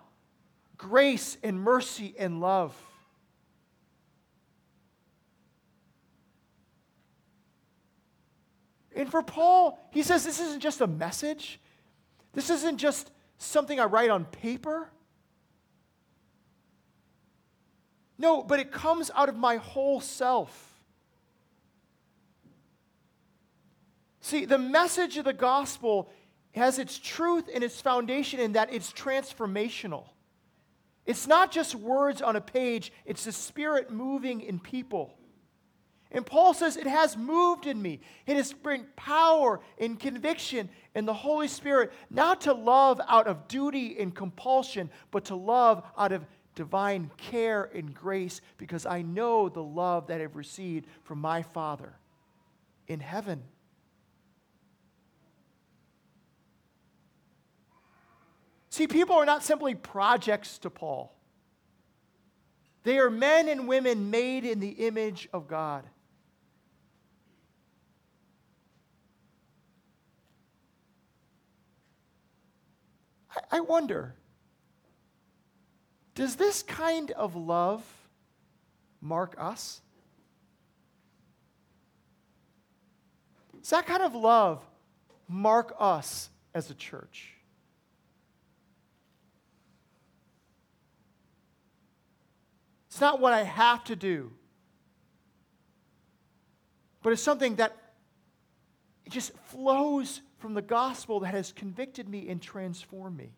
grace 0.77 1.39
and 1.43 1.59
mercy 1.59 2.15
and 2.19 2.41
love. 2.41 2.77
And 8.95 9.11
for 9.11 9.23
Paul, 9.23 9.79
he 9.91 10.03
says 10.03 10.25
this 10.25 10.41
isn't 10.41 10.61
just 10.61 10.81
a 10.81 10.87
message, 10.87 11.61
this 12.33 12.51
isn't 12.51 12.79
just 12.79 13.11
something 13.39 13.79
I 13.79 13.85
write 13.85 14.11
on 14.11 14.25
paper. 14.25 14.89
No, 18.17 18.43
but 18.43 18.61
it 18.61 18.71
comes 18.71 19.11
out 19.15 19.29
of 19.29 19.37
my 19.37 19.57
whole 19.57 20.01
self. 20.01 20.71
See, 24.21 24.45
the 24.45 24.59
message 24.59 25.19
of 25.19 25.25
the 25.25 25.33
gospel 25.33 26.11
has 26.53 26.79
its 26.79 26.99
truth 26.99 27.51
and 27.53 27.65
its 27.65 27.81
foundation 27.81 28.39
in 28.39 28.53
that 28.53 28.73
it's 28.73 28.93
transformational. 28.93 30.05
It's 31.05 31.27
not 31.27 31.51
just 31.51 31.75
words 31.75 32.23
on 32.23 32.37
a 32.37 32.41
page, 32.41 32.93
it's 33.05 33.25
the 33.25 33.33
Spirit 33.33 33.91
moving 33.91 34.41
in 34.41 34.59
people. 34.61 35.13
And 36.15 36.25
Paul 36.25 36.55
says, 36.55 36.77
It 36.77 36.87
has 36.87 37.17
moved 37.17 37.67
in 37.67 37.83
me. 37.83 38.01
It 38.25 38.37
has 38.37 38.53
brought 38.53 38.95
power 38.95 39.61
and 39.79 39.99
conviction 39.99 40.71
in 40.95 41.07
the 41.07 41.13
Holy 41.13 41.49
Spirit, 41.49 41.93
not 42.09 42.43
to 42.43 42.55
love 42.55 43.01
out 43.09 43.27
of 43.27 43.49
duty 43.49 43.97
and 43.99 44.15
compulsion, 44.15 44.91
but 45.11 45.25
to 45.27 45.35
love 45.35 45.83
out 45.99 46.13
of 46.13 46.25
divine 46.55 47.11
care 47.17 47.65
and 47.75 47.93
grace, 47.93 48.41
because 48.59 48.87
I 48.87 49.03
know 49.03 49.49
the 49.49 49.63
love 49.63 50.07
that 50.07 50.21
I've 50.21 50.37
received 50.37 50.87
from 51.03 51.21
my 51.21 51.43
Father 51.43 51.93
in 52.87 53.01
heaven. 53.01 53.43
See, 58.71 58.87
people 58.87 59.17
are 59.17 59.27
not 59.27 59.43
simply 59.43 59.75
projects 59.75 60.59
to 60.59 60.71
Paul. 60.71 61.13
They 62.85 62.99
are 62.99 63.11
men 63.11 63.49
and 63.49 63.67
women 63.67 64.11
made 64.11 64.45
in 64.45 64.61
the 64.61 64.69
image 64.69 65.29
of 65.33 65.49
God. 65.49 65.85
I 73.51 73.61
wonder 73.61 74.15
does 76.15 76.37
this 76.37 76.63
kind 76.63 77.11
of 77.11 77.35
love 77.35 77.85
mark 79.01 79.35
us? 79.39 79.81
Does 83.61 83.71
that 83.71 83.87
kind 83.87 84.03
of 84.03 84.15
love 84.15 84.63
mark 85.29 85.75
us 85.81 86.29
as 86.55 86.71
a 86.71 86.75
church? 86.75 87.31
It's 92.89 93.01
not 93.01 93.21
what 93.21 93.33
I 93.33 93.43
have 93.43 93.83
to 93.85 93.97
do, 93.97 94.31
but 97.03 97.13
it's 97.13 97.23
something 97.23 97.57
that 97.57 97.77
just 99.09 99.37
flows 99.47 100.21
from 100.45 100.53
the 100.53 100.61
gospel 100.61 101.21
that 101.21 101.33
has 101.33 101.53
convicted 101.53 102.07
me 102.07 102.29
and 102.29 102.43
transformed 102.43 103.17
me. 103.17 103.33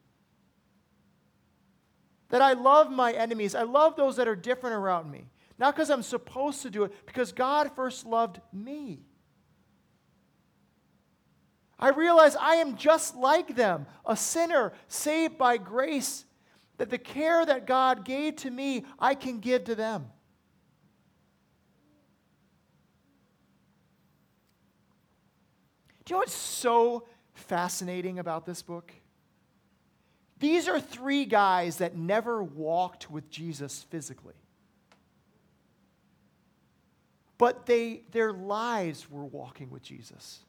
That 2.30 2.42
I 2.42 2.54
love 2.54 2.90
my 2.90 3.12
enemies. 3.12 3.54
I 3.54 3.62
love 3.62 3.94
those 3.94 4.16
that 4.16 4.26
are 4.26 4.34
different 4.34 4.74
around 4.74 5.08
me. 5.12 5.28
Not 5.56 5.76
because 5.76 5.88
I'm 5.88 6.02
supposed 6.02 6.62
to 6.62 6.70
do 6.70 6.82
it, 6.82 7.06
because 7.06 7.30
God 7.30 7.70
first 7.76 8.06
loved 8.06 8.40
me. 8.52 9.04
I 11.78 11.90
realize 11.90 12.34
I 12.34 12.56
am 12.56 12.74
just 12.76 13.14
like 13.14 13.54
them, 13.54 13.86
a 14.04 14.16
sinner 14.16 14.72
saved 14.88 15.38
by 15.38 15.58
grace, 15.58 16.24
that 16.78 16.90
the 16.90 16.98
care 16.98 17.46
that 17.46 17.68
God 17.68 18.04
gave 18.04 18.34
to 18.38 18.50
me, 18.50 18.84
I 18.98 19.14
can 19.14 19.38
give 19.38 19.62
to 19.66 19.76
them. 19.76 20.06
Do 26.06 26.12
you 26.12 26.14
know 26.14 26.18
what's 26.20 26.32
so 26.32 27.04
fascinating 27.34 28.20
about 28.20 28.46
this 28.46 28.62
book? 28.62 28.92
These 30.38 30.68
are 30.68 30.80
three 30.80 31.24
guys 31.24 31.78
that 31.78 31.96
never 31.96 32.42
walked 32.42 33.10
with 33.10 33.28
Jesus 33.28 33.82
physically. 33.90 34.34
But 37.38 37.66
they, 37.66 38.02
their 38.12 38.32
lives 38.32 39.10
were 39.10 39.24
walking 39.24 39.68
with 39.70 39.82
Jesus. 39.82 40.40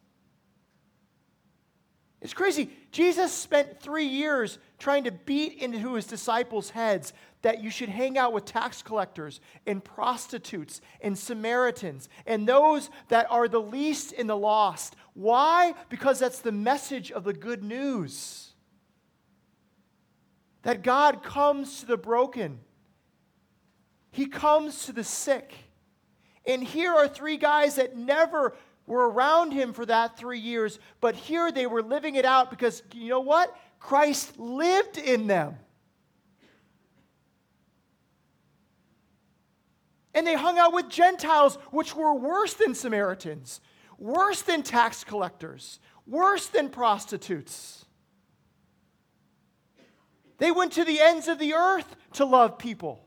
It's 2.22 2.34
crazy. 2.34 2.72
Jesus 2.92 3.32
spent 3.32 3.80
three 3.80 4.08
years 4.08 4.58
trying 4.80 5.04
to 5.04 5.12
beat 5.12 5.62
into 5.62 5.94
his 5.94 6.06
disciples' 6.06 6.72
heads 6.72 7.14
that 7.44 7.62
you 7.62 7.70
should 7.70 7.90
hang 7.90 8.18
out 8.18 8.34
with 8.34 8.46
tax 8.46 8.82
collectors 8.82 9.40
and 9.68 9.84
prostitutes 9.84 10.82
and 11.02 11.18
Samaritans 11.18 12.10
and 12.26 12.48
those 12.48 12.90
that 13.10 13.28
are 13.30 13.48
the 13.48 13.62
least 13.62 14.14
in 14.14 14.26
the 14.26 14.36
lost. 14.36 14.96
Why? 15.14 15.76
Because 15.90 16.18
that's 16.18 16.40
the 16.40 16.52
message 16.52 17.12
of 17.12 17.24
the 17.24 17.34
good 17.34 17.64
news. 17.64 18.54
That 20.64 20.82
God 20.82 21.22
comes 21.22 21.82
to 21.82 21.86
the 21.86 21.98
broken, 21.98 22.60
He 24.12 24.26
comes 24.26 24.86
to 24.86 24.92
the 24.92 25.04
sick. 25.04 25.54
And 26.48 26.64
here 26.64 26.94
are 26.94 27.10
three 27.10 27.36
guys 27.36 27.76
that 27.76 27.98
never 27.98 28.56
were 28.88 29.10
around 29.10 29.52
him 29.52 29.74
for 29.74 29.86
that 29.86 30.18
three 30.18 30.40
years, 30.40 30.80
but 31.02 31.14
here 31.16 31.52
they 31.52 31.68
were 31.68 31.84
living 31.84 32.16
it 32.16 32.26
out 32.26 32.50
because 32.50 32.82
you 32.94 33.10
know 33.10 33.20
what? 33.20 33.56
Christ 33.80 34.40
lived 34.40 34.98
in 34.98 35.28
them. 35.28 35.58
And 40.16 40.26
they 40.26 40.36
hung 40.36 40.58
out 40.58 40.74
with 40.74 40.90
Gentiles, 40.90 41.58
which 41.70 41.96
were 41.96 42.16
worse 42.16 42.56
than 42.56 42.74
Samaritans, 42.74 43.62
worse 44.00 44.42
than 44.42 44.64
tax 44.64 45.04
collectors, 45.04 45.80
worse 46.08 46.48
than 46.48 46.70
prostitutes. 46.70 47.86
They 50.40 50.52
went 50.52 50.72
to 50.74 50.86
the 50.86 51.00
ends 51.00 51.28
of 51.28 51.38
the 51.38 51.54
earth 51.54 51.96
to 52.14 52.26
love 52.26 52.58
people. 52.58 53.07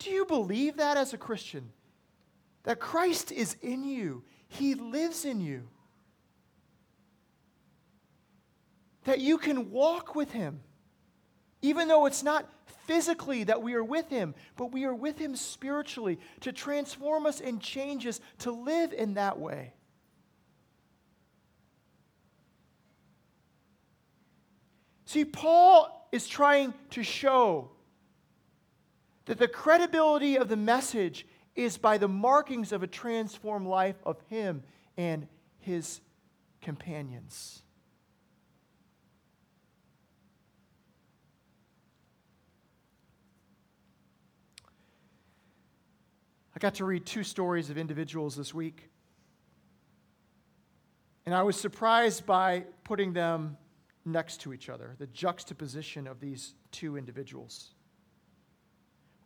Do 0.00 0.10
you 0.10 0.24
believe 0.24 0.78
that 0.78 0.96
as 0.96 1.12
a 1.12 1.18
Christian? 1.18 1.70
That 2.64 2.80
Christ 2.80 3.30
is 3.30 3.56
in 3.62 3.84
you, 3.84 4.24
He 4.48 4.74
lives 4.74 5.24
in 5.24 5.40
you. 5.40 5.68
That 9.04 9.20
you 9.20 9.38
can 9.38 9.70
walk 9.70 10.14
with 10.14 10.32
Him, 10.32 10.60
even 11.62 11.86
though 11.86 12.06
it's 12.06 12.22
not 12.22 12.48
physically 12.86 13.44
that 13.44 13.62
we 13.62 13.74
are 13.74 13.84
with 13.84 14.08
Him, 14.08 14.34
but 14.56 14.72
we 14.72 14.84
are 14.84 14.94
with 14.94 15.18
Him 15.18 15.36
spiritually 15.36 16.18
to 16.40 16.52
transform 16.52 17.26
us 17.26 17.40
and 17.40 17.60
change 17.60 18.06
us 18.06 18.20
to 18.38 18.52
live 18.52 18.92
in 18.94 19.14
that 19.14 19.38
way. 19.38 19.74
See, 25.04 25.24
Paul 25.24 26.08
is 26.12 26.26
trying 26.26 26.72
to 26.90 27.02
show 27.02 27.70
that 29.30 29.38
the 29.38 29.46
credibility 29.46 30.34
of 30.36 30.48
the 30.48 30.56
message 30.56 31.24
is 31.54 31.78
by 31.78 31.96
the 31.96 32.08
markings 32.08 32.72
of 32.72 32.82
a 32.82 32.86
transformed 32.88 33.64
life 33.64 33.94
of 34.04 34.16
him 34.26 34.60
and 34.96 35.28
his 35.60 36.00
companions. 36.60 37.62
I 46.56 46.58
got 46.58 46.74
to 46.74 46.84
read 46.84 47.06
two 47.06 47.22
stories 47.22 47.70
of 47.70 47.78
individuals 47.78 48.34
this 48.34 48.52
week. 48.52 48.90
And 51.24 51.36
I 51.36 51.44
was 51.44 51.54
surprised 51.54 52.26
by 52.26 52.64
putting 52.82 53.12
them 53.12 53.58
next 54.04 54.40
to 54.40 54.52
each 54.52 54.68
other, 54.68 54.96
the 54.98 55.06
juxtaposition 55.06 56.08
of 56.08 56.18
these 56.18 56.54
two 56.72 56.96
individuals 56.96 57.74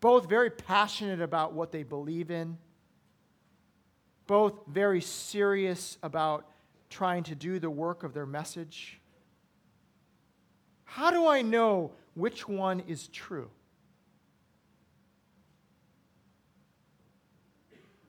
both 0.05 0.29
very 0.29 0.51
passionate 0.51 1.23
about 1.23 1.55
what 1.55 1.73
they 1.73 1.83
believe 1.83 2.31
in, 2.31 2.59
both 4.27 4.53
very 4.67 5.01
serious 5.01 5.97
about 6.03 6.47
trying 6.91 7.23
to 7.23 7.35
do 7.35 7.59
the 7.59 7.71
work 7.71 8.03
of 8.03 8.13
their 8.13 8.27
message. 8.27 9.01
How 10.85 11.11
do 11.11 11.27
I 11.27 11.41
know 11.41 11.93
which 12.13 12.47
one 12.47 12.81
is 12.81 13.09
true? 13.09 13.49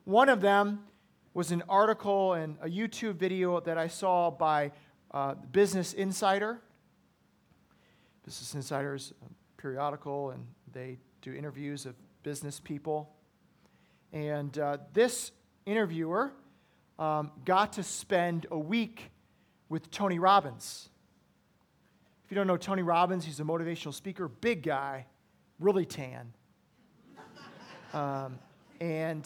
One 0.03 0.27
of 0.27 0.41
them 0.41 0.81
was 1.33 1.53
an 1.53 1.63
article 1.69 2.33
and 2.33 2.57
a 2.61 2.67
YouTube 2.67 3.15
video 3.15 3.61
that 3.61 3.77
I 3.77 3.87
saw 3.87 4.31
by 4.31 4.73
uh, 5.11 5.35
Business 5.53 5.93
Insider. 5.93 6.59
Business 8.25 8.53
Insider 8.53 8.95
is 8.95 9.13
periodical 9.55 10.31
and 10.31 10.45
they 10.73 10.97
do 11.25 11.33
interviews 11.33 11.87
of 11.87 11.95
business 12.21 12.59
people. 12.59 13.09
And 14.13 14.55
uh, 14.59 14.77
this 14.93 15.31
interviewer 15.65 16.31
um, 16.99 17.31
got 17.45 17.73
to 17.73 17.83
spend 17.83 18.45
a 18.51 18.59
week 18.59 19.09
with 19.67 19.89
Tony 19.89 20.19
Robbins. 20.19 20.89
If 22.23 22.31
you 22.31 22.35
don't 22.35 22.45
know 22.45 22.57
Tony 22.57 22.83
Robbins, 22.83 23.25
he's 23.25 23.39
a 23.39 23.43
motivational 23.43 23.93
speaker, 23.93 24.27
big 24.27 24.61
guy, 24.61 25.07
really 25.59 25.85
tan. 25.85 26.33
Um, 27.93 28.39
and 28.81 29.25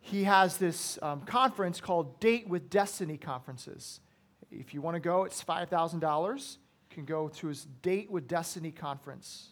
he 0.00 0.24
has 0.24 0.56
this 0.56 0.98
um, 1.02 1.20
conference 1.20 1.80
called 1.80 2.18
Date 2.18 2.48
with 2.48 2.68
Destiny 2.68 3.16
Conferences. 3.16 4.00
If 4.50 4.74
you 4.74 4.82
want 4.82 4.96
to 4.96 5.00
go, 5.00 5.22
it's 5.22 5.42
$5,000. 5.44 6.56
You 6.56 6.58
can 6.90 7.04
go 7.04 7.28
to 7.28 7.46
his 7.46 7.68
Date 7.80 8.10
with 8.10 8.26
Destiny 8.26 8.72
conference. 8.72 9.51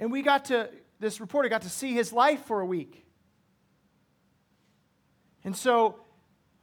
And 0.00 0.10
we 0.10 0.22
got 0.22 0.46
to, 0.46 0.70
this 0.98 1.20
reporter 1.20 1.50
got 1.50 1.62
to 1.62 1.70
see 1.70 1.92
his 1.92 2.10
life 2.10 2.46
for 2.46 2.60
a 2.60 2.66
week. 2.66 3.04
And 5.44 5.54
so 5.54 6.00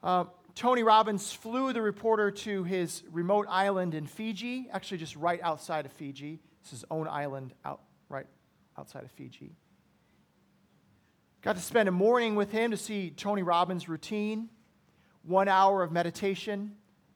uh, 0.01 0.25
Tony 0.55 0.81
Robbins 0.81 1.31
flew 1.31 1.71
the 1.71 1.81
reporter 1.83 2.31
to 2.31 2.63
his 2.63 3.03
remote 3.11 3.45
island 3.47 3.93
in 3.93 4.07
Fiji, 4.07 4.67
actually 4.73 4.97
just 4.97 5.15
right 5.15 5.39
outside 5.43 5.85
of 5.85 5.91
Fiji. 5.91 6.39
It's 6.61 6.71
his 6.71 6.83
own 6.89 7.07
island 7.07 7.53
out, 7.63 7.81
right 8.09 8.25
outside 8.75 9.03
of 9.03 9.11
Fiji. 9.11 9.55
Got 11.43 11.57
to 11.57 11.61
spend 11.61 11.87
a 11.87 11.91
morning 11.91 12.35
with 12.35 12.51
him 12.51 12.71
to 12.71 12.77
see 12.77 13.11
Tony 13.11 13.43
Robbins' 13.43 13.87
routine. 13.87 14.49
One 15.21 15.47
hour 15.47 15.83
of 15.83 15.91
meditation, 15.91 16.71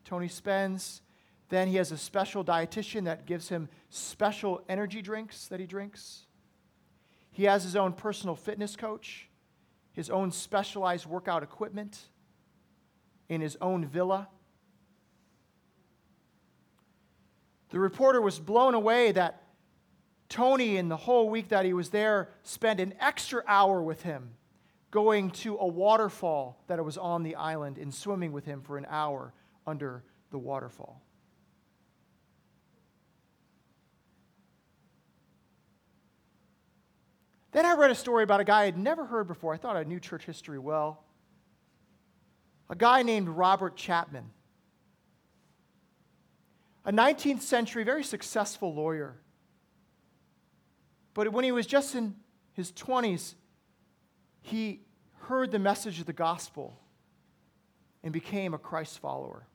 Tony 0.05 0.27
spends. 0.27 1.01
Then 1.51 1.67
he 1.67 1.75
has 1.75 1.91
a 1.91 1.97
special 1.97 2.45
dietitian 2.45 3.03
that 3.03 3.25
gives 3.25 3.49
him 3.49 3.67
special 3.89 4.63
energy 4.69 5.01
drinks 5.01 5.47
that 5.47 5.59
he 5.59 5.65
drinks. 5.65 6.25
He 7.29 7.43
has 7.43 7.63
his 7.63 7.75
own 7.75 7.91
personal 7.91 8.35
fitness 8.37 8.77
coach, 8.77 9.27
his 9.91 10.09
own 10.09 10.31
specialized 10.31 11.05
workout 11.05 11.43
equipment 11.43 12.07
in 13.27 13.41
his 13.41 13.57
own 13.59 13.85
villa. 13.85 14.29
The 17.71 17.79
reporter 17.79 18.21
was 18.21 18.39
blown 18.39 18.73
away 18.73 19.11
that 19.11 19.43
Tony, 20.29 20.77
in 20.77 20.87
the 20.87 20.95
whole 20.95 21.29
week 21.29 21.49
that 21.49 21.65
he 21.65 21.73
was 21.73 21.89
there, 21.89 22.29
spent 22.43 22.79
an 22.79 22.93
extra 22.97 23.43
hour 23.45 23.81
with 23.81 24.03
him 24.03 24.35
going 24.89 25.31
to 25.31 25.57
a 25.57 25.67
waterfall 25.67 26.63
that 26.67 26.83
was 26.83 26.97
on 26.97 27.23
the 27.23 27.35
island 27.35 27.77
and 27.77 27.93
swimming 27.93 28.31
with 28.31 28.45
him 28.45 28.61
for 28.61 28.77
an 28.77 28.87
hour 28.89 29.33
under 29.67 30.05
the 30.29 30.37
waterfall. 30.37 31.01
Then 37.61 37.69
I 37.69 37.75
read 37.75 37.91
a 37.91 37.95
story 37.95 38.23
about 38.23 38.39
a 38.39 38.43
guy 38.43 38.63
I'd 38.63 38.75
never 38.75 39.05
heard 39.05 39.27
before. 39.27 39.53
I 39.53 39.57
thought 39.57 39.77
I 39.77 39.83
knew 39.83 39.99
church 39.99 40.25
history 40.25 40.57
well. 40.57 41.03
A 42.71 42.75
guy 42.75 43.03
named 43.03 43.29
Robert 43.29 43.75
Chapman, 43.75 44.31
a 46.83 46.91
19th 46.91 47.41
century, 47.41 47.83
very 47.83 48.03
successful 48.03 48.73
lawyer. 48.73 49.21
But 51.13 51.31
when 51.33 51.43
he 51.45 51.51
was 51.51 51.67
just 51.67 51.93
in 51.93 52.15
his 52.53 52.71
20s, 52.71 53.35
he 54.41 54.79
heard 55.27 55.51
the 55.51 55.59
message 55.59 55.99
of 55.99 56.07
the 56.07 56.13
gospel 56.13 56.79
and 58.01 58.11
became 58.11 58.55
a 58.55 58.57
Christ 58.57 58.97
follower. 58.97 59.45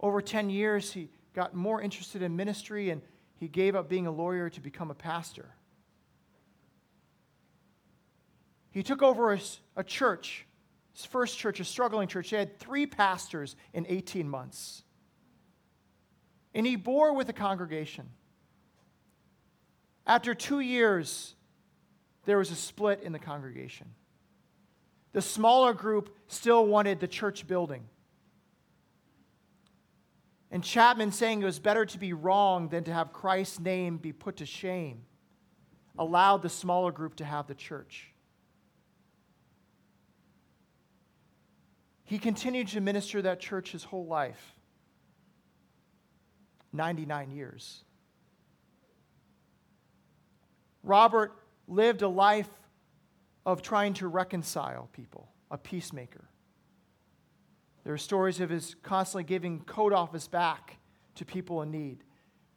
Over 0.00 0.22
10 0.22 0.48
years, 0.48 0.94
he 0.94 1.10
got 1.34 1.52
more 1.54 1.82
interested 1.82 2.22
in 2.22 2.34
ministry 2.34 2.88
and 2.88 3.02
he 3.36 3.48
gave 3.48 3.76
up 3.76 3.90
being 3.90 4.06
a 4.06 4.10
lawyer 4.10 4.48
to 4.48 4.62
become 4.62 4.90
a 4.90 4.94
pastor. 4.94 5.56
He 8.74 8.82
took 8.82 9.02
over 9.02 9.32
a, 9.32 9.40
a 9.76 9.84
church, 9.84 10.46
his 10.92 11.04
first 11.04 11.38
church, 11.38 11.60
a 11.60 11.64
struggling 11.64 12.08
church. 12.08 12.30
He 12.30 12.36
had 12.36 12.58
three 12.58 12.86
pastors 12.86 13.54
in 13.72 13.86
18 13.88 14.28
months. 14.28 14.82
And 16.52 16.66
he 16.66 16.74
bore 16.74 17.14
with 17.14 17.28
the 17.28 17.32
congregation. 17.32 18.08
After 20.04 20.34
two 20.34 20.58
years, 20.58 21.36
there 22.24 22.36
was 22.36 22.50
a 22.50 22.56
split 22.56 23.00
in 23.04 23.12
the 23.12 23.18
congregation. 23.20 23.86
The 25.12 25.22
smaller 25.22 25.72
group 25.72 26.16
still 26.26 26.66
wanted 26.66 26.98
the 26.98 27.06
church 27.06 27.46
building. 27.46 27.84
And 30.50 30.64
Chapman 30.64 31.12
saying 31.12 31.42
it 31.42 31.44
was 31.44 31.60
better 31.60 31.86
to 31.86 31.98
be 31.98 32.12
wrong 32.12 32.68
than 32.70 32.82
to 32.84 32.92
have 32.92 33.12
Christ's 33.12 33.60
name 33.60 33.98
be 33.98 34.12
put 34.12 34.38
to 34.38 34.46
shame, 34.46 35.02
allowed 35.96 36.42
the 36.42 36.48
smaller 36.48 36.90
group 36.90 37.14
to 37.16 37.24
have 37.24 37.46
the 37.46 37.54
church. 37.54 38.13
He 42.04 42.18
continued 42.18 42.68
to 42.68 42.80
minister 42.80 43.22
that 43.22 43.40
church 43.40 43.72
his 43.72 43.84
whole 43.84 44.06
life 44.06 44.54
99 46.72 47.30
years. 47.30 47.84
Robert 50.82 51.32
lived 51.66 52.02
a 52.02 52.08
life 52.08 52.48
of 53.46 53.62
trying 53.62 53.94
to 53.94 54.08
reconcile 54.08 54.88
people, 54.92 55.28
a 55.50 55.56
peacemaker. 55.56 56.24
There 57.84 57.92
are 57.92 57.98
stories 57.98 58.40
of 58.40 58.50
his 58.50 58.74
constantly 58.82 59.24
giving 59.24 59.60
coat 59.60 59.92
off 59.92 60.12
his 60.12 60.28
back 60.28 60.78
to 61.16 61.24
people 61.24 61.62
in 61.62 61.70
need, 61.70 62.02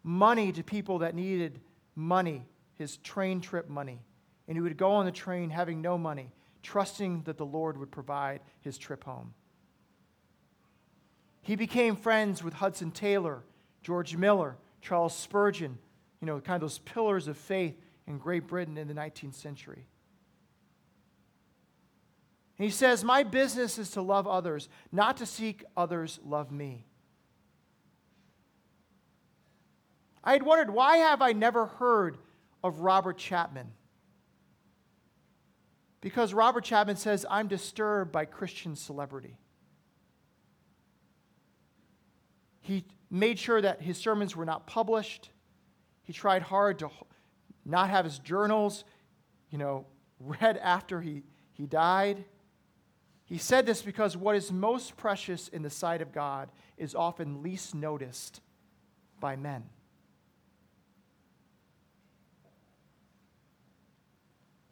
money 0.03 0.51
to 0.53 0.63
people 0.63 0.99
that 0.99 1.15
needed 1.15 1.59
money, 1.95 2.47
his 2.75 2.97
train 2.97 3.41
trip 3.41 3.69
money. 3.69 4.01
And 4.47 4.55
he 4.55 4.61
would 4.61 4.77
go 4.77 4.91
on 4.91 5.05
the 5.05 5.11
train 5.11 5.49
having 5.49 5.81
no 5.81 5.97
money, 5.97 6.31
trusting 6.67 7.21
that 7.23 7.37
the 7.37 7.45
Lord 7.45 7.77
would 7.77 7.91
provide 7.91 8.41
his 8.59 8.77
trip 8.77 9.05
home. 9.05 9.33
He 11.41 11.55
became 11.55 11.95
friends 11.95 12.43
with 12.43 12.53
Hudson 12.55 12.91
Taylor, 12.91 13.41
George 13.81 14.17
Miller, 14.17 14.57
Charles 14.81 15.15
Spurgeon, 15.15 15.77
you 16.19 16.27
know, 16.27 16.41
kind 16.41 16.55
of 16.55 16.61
those 16.61 16.79
pillars 16.79 17.29
of 17.29 17.37
faith 17.37 17.79
in 18.05 18.17
Great 18.17 18.47
Britain 18.47 18.77
in 18.77 18.89
the 18.89 18.93
19th 18.93 19.35
century. 19.35 19.85
he 22.57 22.69
says, 22.69 23.01
My 23.01 23.23
business 23.23 23.77
is 23.77 23.91
to 23.91 24.01
love 24.01 24.27
others, 24.27 24.67
not 24.91 25.15
to 25.17 25.25
seek 25.25 25.63
others 25.77 26.19
love 26.25 26.51
me. 26.51 26.85
I 30.21 30.33
had 30.33 30.43
wondered, 30.43 30.69
why 30.69 30.97
have 30.97 31.21
I 31.21 31.31
never 31.31 31.67
heard 31.67 32.17
of 32.61 32.81
Robert 32.81 33.17
Chapman? 33.17 33.71
Because 36.07 36.33
Robert 36.33 36.63
Chapman 36.63 36.95
says, 36.95 37.25
I'm 37.29 37.49
disturbed 37.49 38.13
by 38.13 38.23
Christian 38.23 38.77
celebrity. 38.77 39.35
He 42.61 42.85
made 43.11 43.37
sure 43.37 43.61
that 43.61 43.81
his 43.81 43.97
sermons 43.97 44.33
were 44.33 44.45
not 44.45 44.67
published. 44.67 45.31
He 46.03 46.13
tried 46.13 46.43
hard 46.43 46.79
to 46.79 46.89
not 47.65 47.89
have 47.89 48.05
his 48.05 48.19
journals, 48.19 48.85
you 49.49 49.57
know, 49.57 49.85
read 50.21 50.55
after 50.55 51.01
he, 51.01 51.23
he 51.51 51.65
died. 51.65 52.23
He 53.25 53.37
said 53.37 53.65
this 53.65 53.81
because 53.81 54.15
what 54.15 54.37
is 54.37 54.49
most 54.49 54.95
precious 54.95 55.49
in 55.49 55.61
the 55.61 55.69
sight 55.69 56.01
of 56.01 56.13
God 56.13 56.49
is 56.77 56.95
often 56.95 57.43
least 57.43 57.75
noticed 57.75 58.39
by 59.19 59.35
men. 59.35 59.65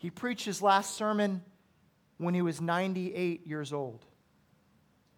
He 0.05 0.11
preached 0.11 0.45
his 0.45 0.61
last 0.61 0.93
sermon 0.93 1.41
when 2.19 2.35
he 2.35 2.43
was 2.43 2.61
98 2.61 3.47
years 3.47 3.73
old, 3.73 4.05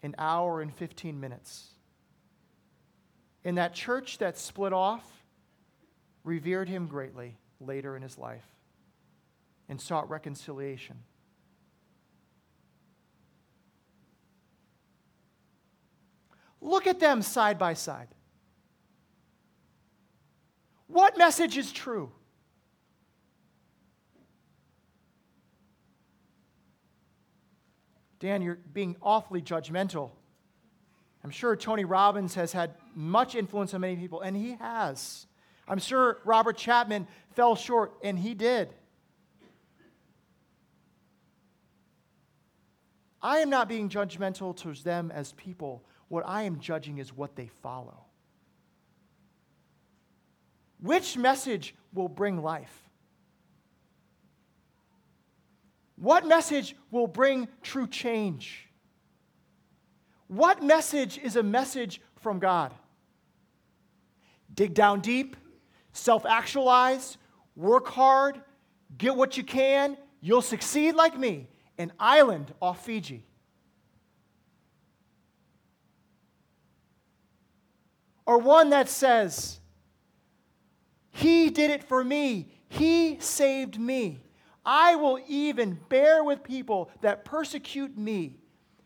an 0.02 0.16
hour 0.18 0.62
and 0.62 0.74
15 0.74 1.20
minutes. 1.20 1.72
And 3.44 3.58
that 3.58 3.74
church 3.74 4.20
that 4.20 4.38
split 4.38 4.72
off 4.72 5.04
revered 6.24 6.70
him 6.70 6.88
greatly 6.88 7.36
later 7.60 7.98
in 7.98 8.02
his 8.02 8.18
life 8.18 8.46
and 9.68 9.82
sought 9.82 10.10
reconciliation. 10.10 10.96
Look 16.62 16.88
at 16.88 17.02
them 17.02 17.22
side 17.22 17.60
by 17.60 17.74
side. 17.74 18.08
What 20.88 21.18
message 21.18 21.58
is 21.58 21.74
true? 21.74 22.14
Dan, 28.20 28.41
you're 28.41 28.59
being 28.74 28.95
awfully 29.01 29.41
judgmental. 29.41 30.11
I'm 31.24 31.30
sure 31.30 31.55
Tony 31.55 31.86
Robbins 31.86 32.36
has 32.36 32.51
had 32.51 32.76
much 32.95 33.36
influence 33.36 33.74
on 33.74 33.82
many 33.82 33.95
people, 33.95 34.22
and 34.22 34.36
he 34.36 34.53
has. 34.53 35.28
I'm 35.68 35.80
sure 35.80 36.20
Robert 36.24 36.57
Chapman 36.57 37.07
fell 37.36 37.55
short, 37.55 37.93
and 38.03 38.18
he 38.18 38.34
did. 38.34 38.74
I 43.22 43.39
am 43.39 43.49
not 43.49 43.68
being 43.68 43.89
judgmental 43.89 44.55
towards 44.55 44.84
them 44.84 45.11
as 45.11 45.34
people. 45.34 45.84
What 46.07 46.24
I 46.26 46.43
am 46.43 46.59
judging 46.59 46.99
is 46.99 47.13
what 47.13 47.36
they 47.36 47.49
follow. 47.61 48.05
Which 50.80 51.18
message 51.18 51.76
will 51.93 52.07
bring 52.07 52.41
life? 52.41 52.87
What 55.98 56.28
message 56.28 56.76
will 56.91 57.08
bring 57.08 57.48
true 57.64 57.88
change? 57.88 58.70
What 60.28 60.62
message 60.62 61.18
is 61.18 61.36
a 61.36 61.43
message 61.43 62.02
from 62.20 62.39
God? 62.39 62.74
Dig 64.54 64.74
down 64.74 65.02
deep, 65.02 65.36
self 65.93 66.26
actualize, 66.26 67.18
work 67.56 67.88
hard, 67.88 68.39
get 68.98 69.16
what 69.16 69.38
you 69.38 69.43
can, 69.43 69.98
you'll 70.22 70.41
succeed 70.41 70.95
like 70.95 71.18
me, 71.18 71.48
an 71.78 71.91
island 72.00 72.54
off 72.62 72.86
Fiji. 72.86 73.26
Or 78.26 78.38
one 78.38 78.70
that 78.70 78.89
says, 78.89 79.60
He 81.10 81.50
did 81.50 81.72
it 81.72 81.84
for 81.84 82.04
me, 82.04 82.52
He 82.70 83.18
saved 83.20 83.80
me. 83.80 84.26
I 84.70 84.95
will 84.97 85.18
even 85.30 85.80
bear 85.88 86.26
with 86.26 86.43
people 86.43 86.91
that 86.99 87.24
persecute 87.24 87.97
me 87.97 88.36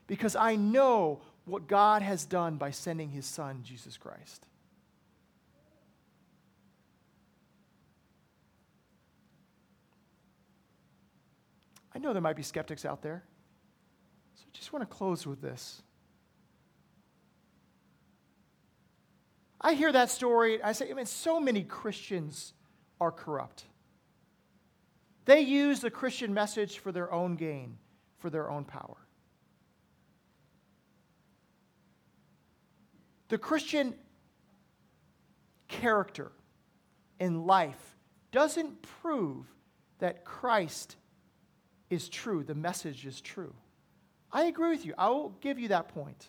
because 0.05 0.35
I 0.35 0.55
know 0.55 1.21
what 1.45 1.67
God 1.67 2.03
has 2.03 2.23
done 2.23 2.57
by 2.57 2.69
sending 2.69 3.09
his 3.09 3.25
son, 3.25 3.61
Jesus 3.63 3.97
Christ. 3.97 4.45
I 11.95 11.97
know 11.97 12.13
there 12.13 12.21
might 12.21 12.35
be 12.35 12.43
skeptics 12.43 12.85
out 12.85 13.01
there, 13.01 13.23
so 14.35 14.43
I 14.47 14.49
just 14.53 14.71
want 14.71 14.87
to 14.87 14.95
close 14.95 15.25
with 15.25 15.41
this. 15.41 15.81
I 19.59 19.73
hear 19.73 19.91
that 19.91 20.11
story, 20.11 20.61
I 20.61 20.73
say, 20.73 20.91
I 20.91 20.93
mean, 20.93 21.07
so 21.07 21.39
many 21.39 21.63
Christians 21.63 22.53
are 22.99 23.11
corrupt. 23.11 23.65
They 25.25 25.41
use 25.41 25.79
the 25.79 25.91
Christian 25.91 26.33
message 26.33 26.79
for 26.79 26.91
their 26.91 27.11
own 27.11 27.35
gain, 27.35 27.77
for 28.17 28.29
their 28.29 28.49
own 28.49 28.65
power. 28.65 28.97
The 33.29 33.37
Christian 33.37 33.95
character 35.67 36.31
in 37.19 37.45
life 37.45 37.95
doesn't 38.31 38.81
prove 38.81 39.45
that 39.99 40.25
Christ 40.25 40.97
is 41.89 42.09
true, 42.09 42.43
the 42.43 42.55
message 42.55 43.05
is 43.05 43.21
true. 43.21 43.53
I 44.31 44.45
agree 44.45 44.71
with 44.71 44.85
you. 44.85 44.93
I 44.97 45.09
will 45.09 45.29
give 45.41 45.59
you 45.59 45.69
that 45.69 45.89
point. 45.89 46.27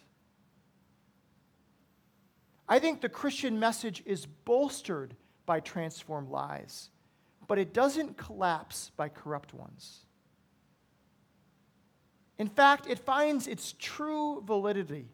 I 2.69 2.79
think 2.79 3.01
the 3.01 3.09
Christian 3.09 3.59
message 3.59 4.03
is 4.07 4.27
bolstered 4.27 5.15
by 5.47 5.61
transformed 5.61 6.29
lives, 6.29 6.91
but 7.47 7.59
it 7.59 7.73
doesn't 7.73 8.17
collapse 8.17 8.91
by 8.97 9.09
corrupt 9.09 9.53
ones. 9.55 10.01
In 12.39 12.49
fact, 12.49 12.87
it 12.89 12.99
finds 12.99 13.47
its 13.47 13.75
true 13.79 14.43
validity 14.45 15.09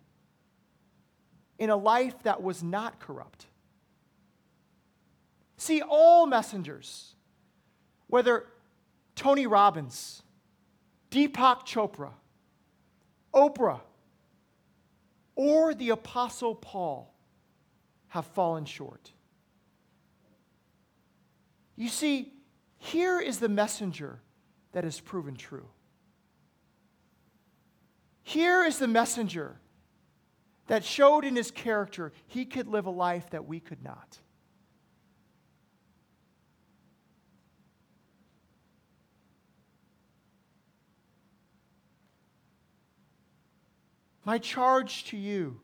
in 1.59 1.71
a 1.71 1.77
life 1.77 2.23
that 2.23 2.43
was 2.43 2.63
not 2.63 3.01
corrupt. 3.01 3.47
See, 5.57 5.83
all 5.83 6.27
messengers, 6.27 7.17
whether 8.07 8.47
Tony 9.17 9.47
Robbins, 9.47 10.23
Deepak 11.11 11.67
Chopra, 11.67 12.13
Oprah, 13.35 13.81
or 15.35 15.75
the 15.75 15.91
Apostle 15.91 16.55
Paul, 16.55 17.13
have 18.09 18.27
fallen 18.27 18.65
short. 18.65 19.13
You 21.79 21.89
see, 21.89 22.33
here 22.77 23.21
is 23.21 23.39
the 23.39 23.49
messenger 23.49 24.19
that 24.73 24.85
is 24.85 24.99
proven 24.99 25.37
true. 25.37 25.69
Here 28.25 28.65
is 28.65 28.81
the 28.81 28.89
messenger 28.89 29.61
that 30.67 30.85
showed 30.85 31.25
in 31.25 31.37
his 31.37 31.53
character 31.53 32.13
he 32.27 32.45
could 32.45 32.67
live 32.67 32.87
a 32.87 32.91
life 32.91 33.31
that 33.31 33.47
we 33.47 33.61
could 33.61 33.81
not. 33.85 34.19
My 44.25 44.39
charge 44.39 45.05
to 45.05 45.17
you 45.17 45.61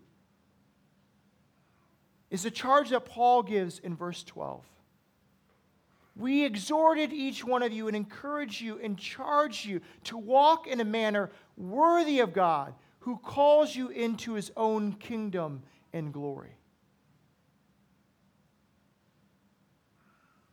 is 2.30 2.44
a 2.44 2.52
charge 2.52 2.90
that 2.90 3.04
Paul 3.04 3.42
gives 3.42 3.80
in 3.80 3.96
verse 3.96 4.22
12. 4.22 4.64
We 6.16 6.44
exhorted 6.44 7.12
each 7.12 7.44
one 7.44 7.62
of 7.62 7.72
you 7.72 7.88
and 7.88 7.96
encourage 7.96 8.60
you 8.60 8.78
and 8.80 8.96
charge 8.96 9.64
you 9.64 9.80
to 10.04 10.16
walk 10.16 10.66
in 10.66 10.80
a 10.80 10.84
manner 10.84 11.30
worthy 11.56 12.20
of 12.20 12.32
God 12.32 12.74
who 13.00 13.16
calls 13.16 13.74
you 13.74 13.88
into 13.88 14.34
his 14.34 14.52
own 14.56 14.92
kingdom 14.92 15.62
and 15.92 16.12
glory. 16.12 16.56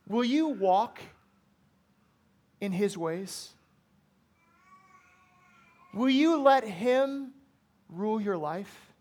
Will 0.08 0.24
you 0.24 0.48
walk 0.48 1.00
in 2.60 2.72
his 2.72 2.98
ways? 2.98 3.50
Will 5.94 6.10
you 6.10 6.42
let 6.42 6.64
him 6.64 7.32
rule 7.88 8.20
your 8.20 8.36
life? 8.36 8.92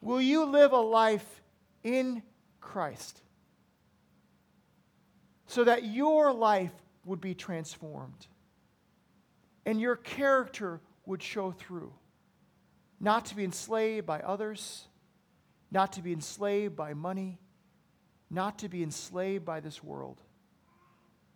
Will 0.00 0.20
you 0.20 0.44
live 0.44 0.72
a 0.72 0.80
life 0.80 1.42
in 1.84 2.22
Christ 2.60 3.23
so 5.54 5.64
that 5.64 5.84
your 5.84 6.32
life 6.32 6.72
would 7.04 7.20
be 7.20 7.34
transformed? 7.34 8.26
and 9.66 9.80
your 9.80 9.96
character 9.96 10.80
would 11.06 11.22
show 11.22 11.52
through. 11.52 11.92
Not 13.00 13.26
to 13.26 13.36
be 13.36 13.44
enslaved 13.44 14.06
by 14.06 14.20
others, 14.20 14.86
not 15.70 15.92
to 15.94 16.02
be 16.02 16.12
enslaved 16.12 16.76
by 16.76 16.94
money, 16.94 17.38
not 18.30 18.58
to 18.60 18.68
be 18.68 18.82
enslaved 18.82 19.44
by 19.44 19.60
this 19.60 19.82
world, 19.82 20.20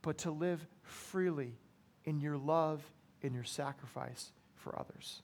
but 0.03 0.19
to 0.19 0.31
live 0.31 0.65
freely 0.83 1.59
in 2.05 2.21
your 2.21 2.37
love 2.37 2.83
and 3.23 3.35
your 3.35 3.45
sacrifice 3.45 4.31
for 4.55 4.79
others. 4.79 5.23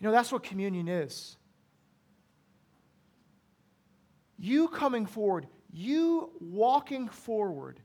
You 0.00 0.06
know, 0.06 0.12
that's 0.12 0.30
what 0.30 0.44
communion 0.44 0.88
is. 0.88 1.36
You 4.38 4.68
coming 4.68 5.06
forward, 5.06 5.46
you 5.72 6.30
walking 6.40 7.08
forward 7.08 7.80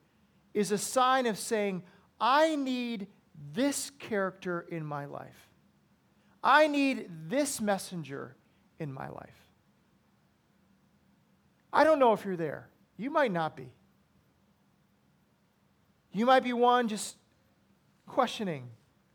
is 0.53 0.71
a 0.71 0.77
sign 0.77 1.25
of 1.25 1.37
saying, 1.37 1.83
I 2.19 2.55
need 2.55 3.07
this 3.53 3.91
character 3.99 4.65
in 4.69 4.85
my 4.85 5.05
life. 5.05 5.49
I 6.43 6.67
need 6.67 7.09
this 7.27 7.59
messenger 7.59 8.35
in 8.79 8.93
my 8.93 9.09
life. 9.09 9.49
I 11.71 11.83
don't 11.83 11.99
know 11.99 12.13
if 12.13 12.23
you're 12.23 12.35
there. 12.35 12.69
You 12.97 13.09
might 13.09 13.31
not 13.31 13.55
be. 13.55 13.71
You 16.11 16.27
might 16.27 16.43
be 16.43 16.53
one 16.53 16.87
just 16.87 17.15
questioning, 18.05 18.69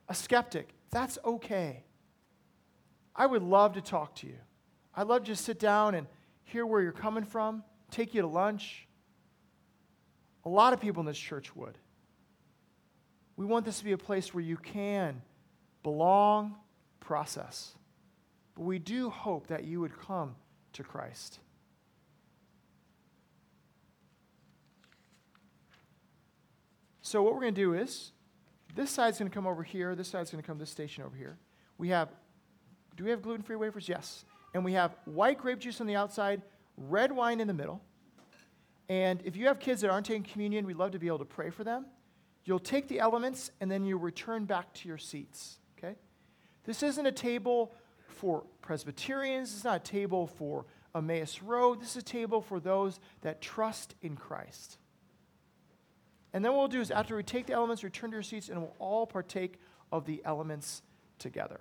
a 0.09 0.15
skeptic. 0.15 0.75
That's 0.91 1.19
okay. 1.25 1.85
I 3.15 3.27
would 3.27 3.43
love 3.43 3.75
to 3.75 3.81
talk 3.81 4.17
to 4.17 4.27
you. 4.27 4.39
I'd 4.97 5.07
love 5.07 5.23
to 5.23 5.27
just 5.27 5.45
sit 5.45 5.61
down 5.61 5.95
and 5.95 6.09
hear 6.49 6.65
where 6.65 6.81
you're 6.81 6.93
coming 6.93 7.25
from, 7.25 7.63
take 7.91 8.15
you 8.15 8.23
to 8.23 8.27
lunch, 8.27 8.89
a 10.45 10.49
lot 10.49 10.73
of 10.73 10.81
people 10.81 11.01
in 11.01 11.07
this 11.07 11.19
church 11.19 11.55
would. 11.55 11.77
We 13.37 13.45
want 13.45 13.65
this 13.65 13.79
to 13.79 13.85
be 13.85 13.93
a 13.93 13.99
place 13.99 14.33
where 14.33 14.43
you 14.43 14.57
can 14.57 15.21
belong, 15.83 16.57
process. 17.01 17.75
But 18.55 18.63
we 18.63 18.79
do 18.79 19.11
hope 19.11 19.49
that 19.49 19.65
you 19.65 19.81
would 19.81 19.99
come 20.01 20.37
to 20.73 20.83
Christ. 20.83 21.39
So, 27.03 27.23
what 27.23 27.35
we're 27.35 27.41
going 27.41 27.55
to 27.55 27.61
do 27.61 27.75
is 27.75 28.13
this 28.75 28.91
side's 28.91 29.19
going 29.19 29.31
to 29.31 29.35
come 29.35 29.47
over 29.47 29.63
here, 29.63 29.95
this 29.95 30.09
side's 30.09 30.31
going 30.31 30.43
to 30.43 30.47
come 30.47 30.57
to 30.57 30.63
this 30.63 30.71
station 30.71 31.05
over 31.05 31.17
here. 31.17 31.39
We 31.77 31.89
have, 31.91 32.09
do 32.97 33.05
we 33.05 33.11
have 33.11 33.23
gluten 33.23 33.43
free 33.43 33.57
wafers? 33.57 33.89
Yes. 33.89 34.25
And 34.55 34.65
we 34.65 34.73
have 34.73 34.97
white 35.05 35.39
grape 35.39 35.59
juice 35.59 35.81
on 35.81 35.87
the 35.87 35.97
outside, 35.97 36.43
red 36.77 37.13
wine 37.13 37.41
in 37.41 37.49
the 37.49 37.55
middle. 37.55 37.83
And 38.89 39.21
if 39.25 39.37
you 39.37 39.47
have 39.47 39.61
kids 39.61 39.83
that 39.83 39.91
aren't 39.91 40.07
taking 40.07 40.23
communion, 40.23 40.67
we'd 40.67 40.77
love 40.77 40.93
to 40.93 40.99
be 40.99 41.07
able 41.07 41.19
to 41.19 41.25
pray 41.25 41.51
for 41.51 41.65
them. 41.65 41.87
You'll 42.45 42.59
take 42.59 42.89
the 42.89 43.01
elements 43.01 43.51
and 43.61 43.71
then 43.71 43.85
you 43.85 43.99
return 43.99 44.47
back 44.47 44.73
to 44.75 44.89
your 44.89 44.97
seats, 44.97 45.59
okay? 45.77 45.97
This 46.65 46.83
isn't 46.83 47.05
a 47.05 47.13
table 47.13 47.75
for 48.07 48.45
Presbyterians, 48.63 49.53
it's 49.53 49.65
not 49.65 49.77
a 49.77 49.91
table 49.91 50.27
for 50.27 50.65
Emmaus 50.95 51.43
Road. 51.43 51.81
This 51.81 51.91
is 51.91 51.97
a 51.99 52.03
table 52.03 52.41
for 52.41 52.61
those 52.61 52.99
that 53.21 53.41
trust 53.41 53.95
in 54.03 54.17
Christ. 54.17 54.79
And 56.33 56.45
then 56.45 56.53
what 56.53 56.59
we'll 56.59 56.69
do 56.69 56.81
is 56.81 56.91
after 56.91 57.17
we 57.17 57.23
take 57.23 57.47
the 57.47 57.53
elements, 57.53 57.85
return 57.85 58.11
to 58.11 58.17
your 58.17 58.23
seats, 58.23 58.49
and 58.49 58.61
we'll 58.61 58.75
all 58.79 59.07
partake 59.07 59.61
of 59.93 60.05
the 60.05 60.23
elements 60.25 60.83
together. 61.19 61.61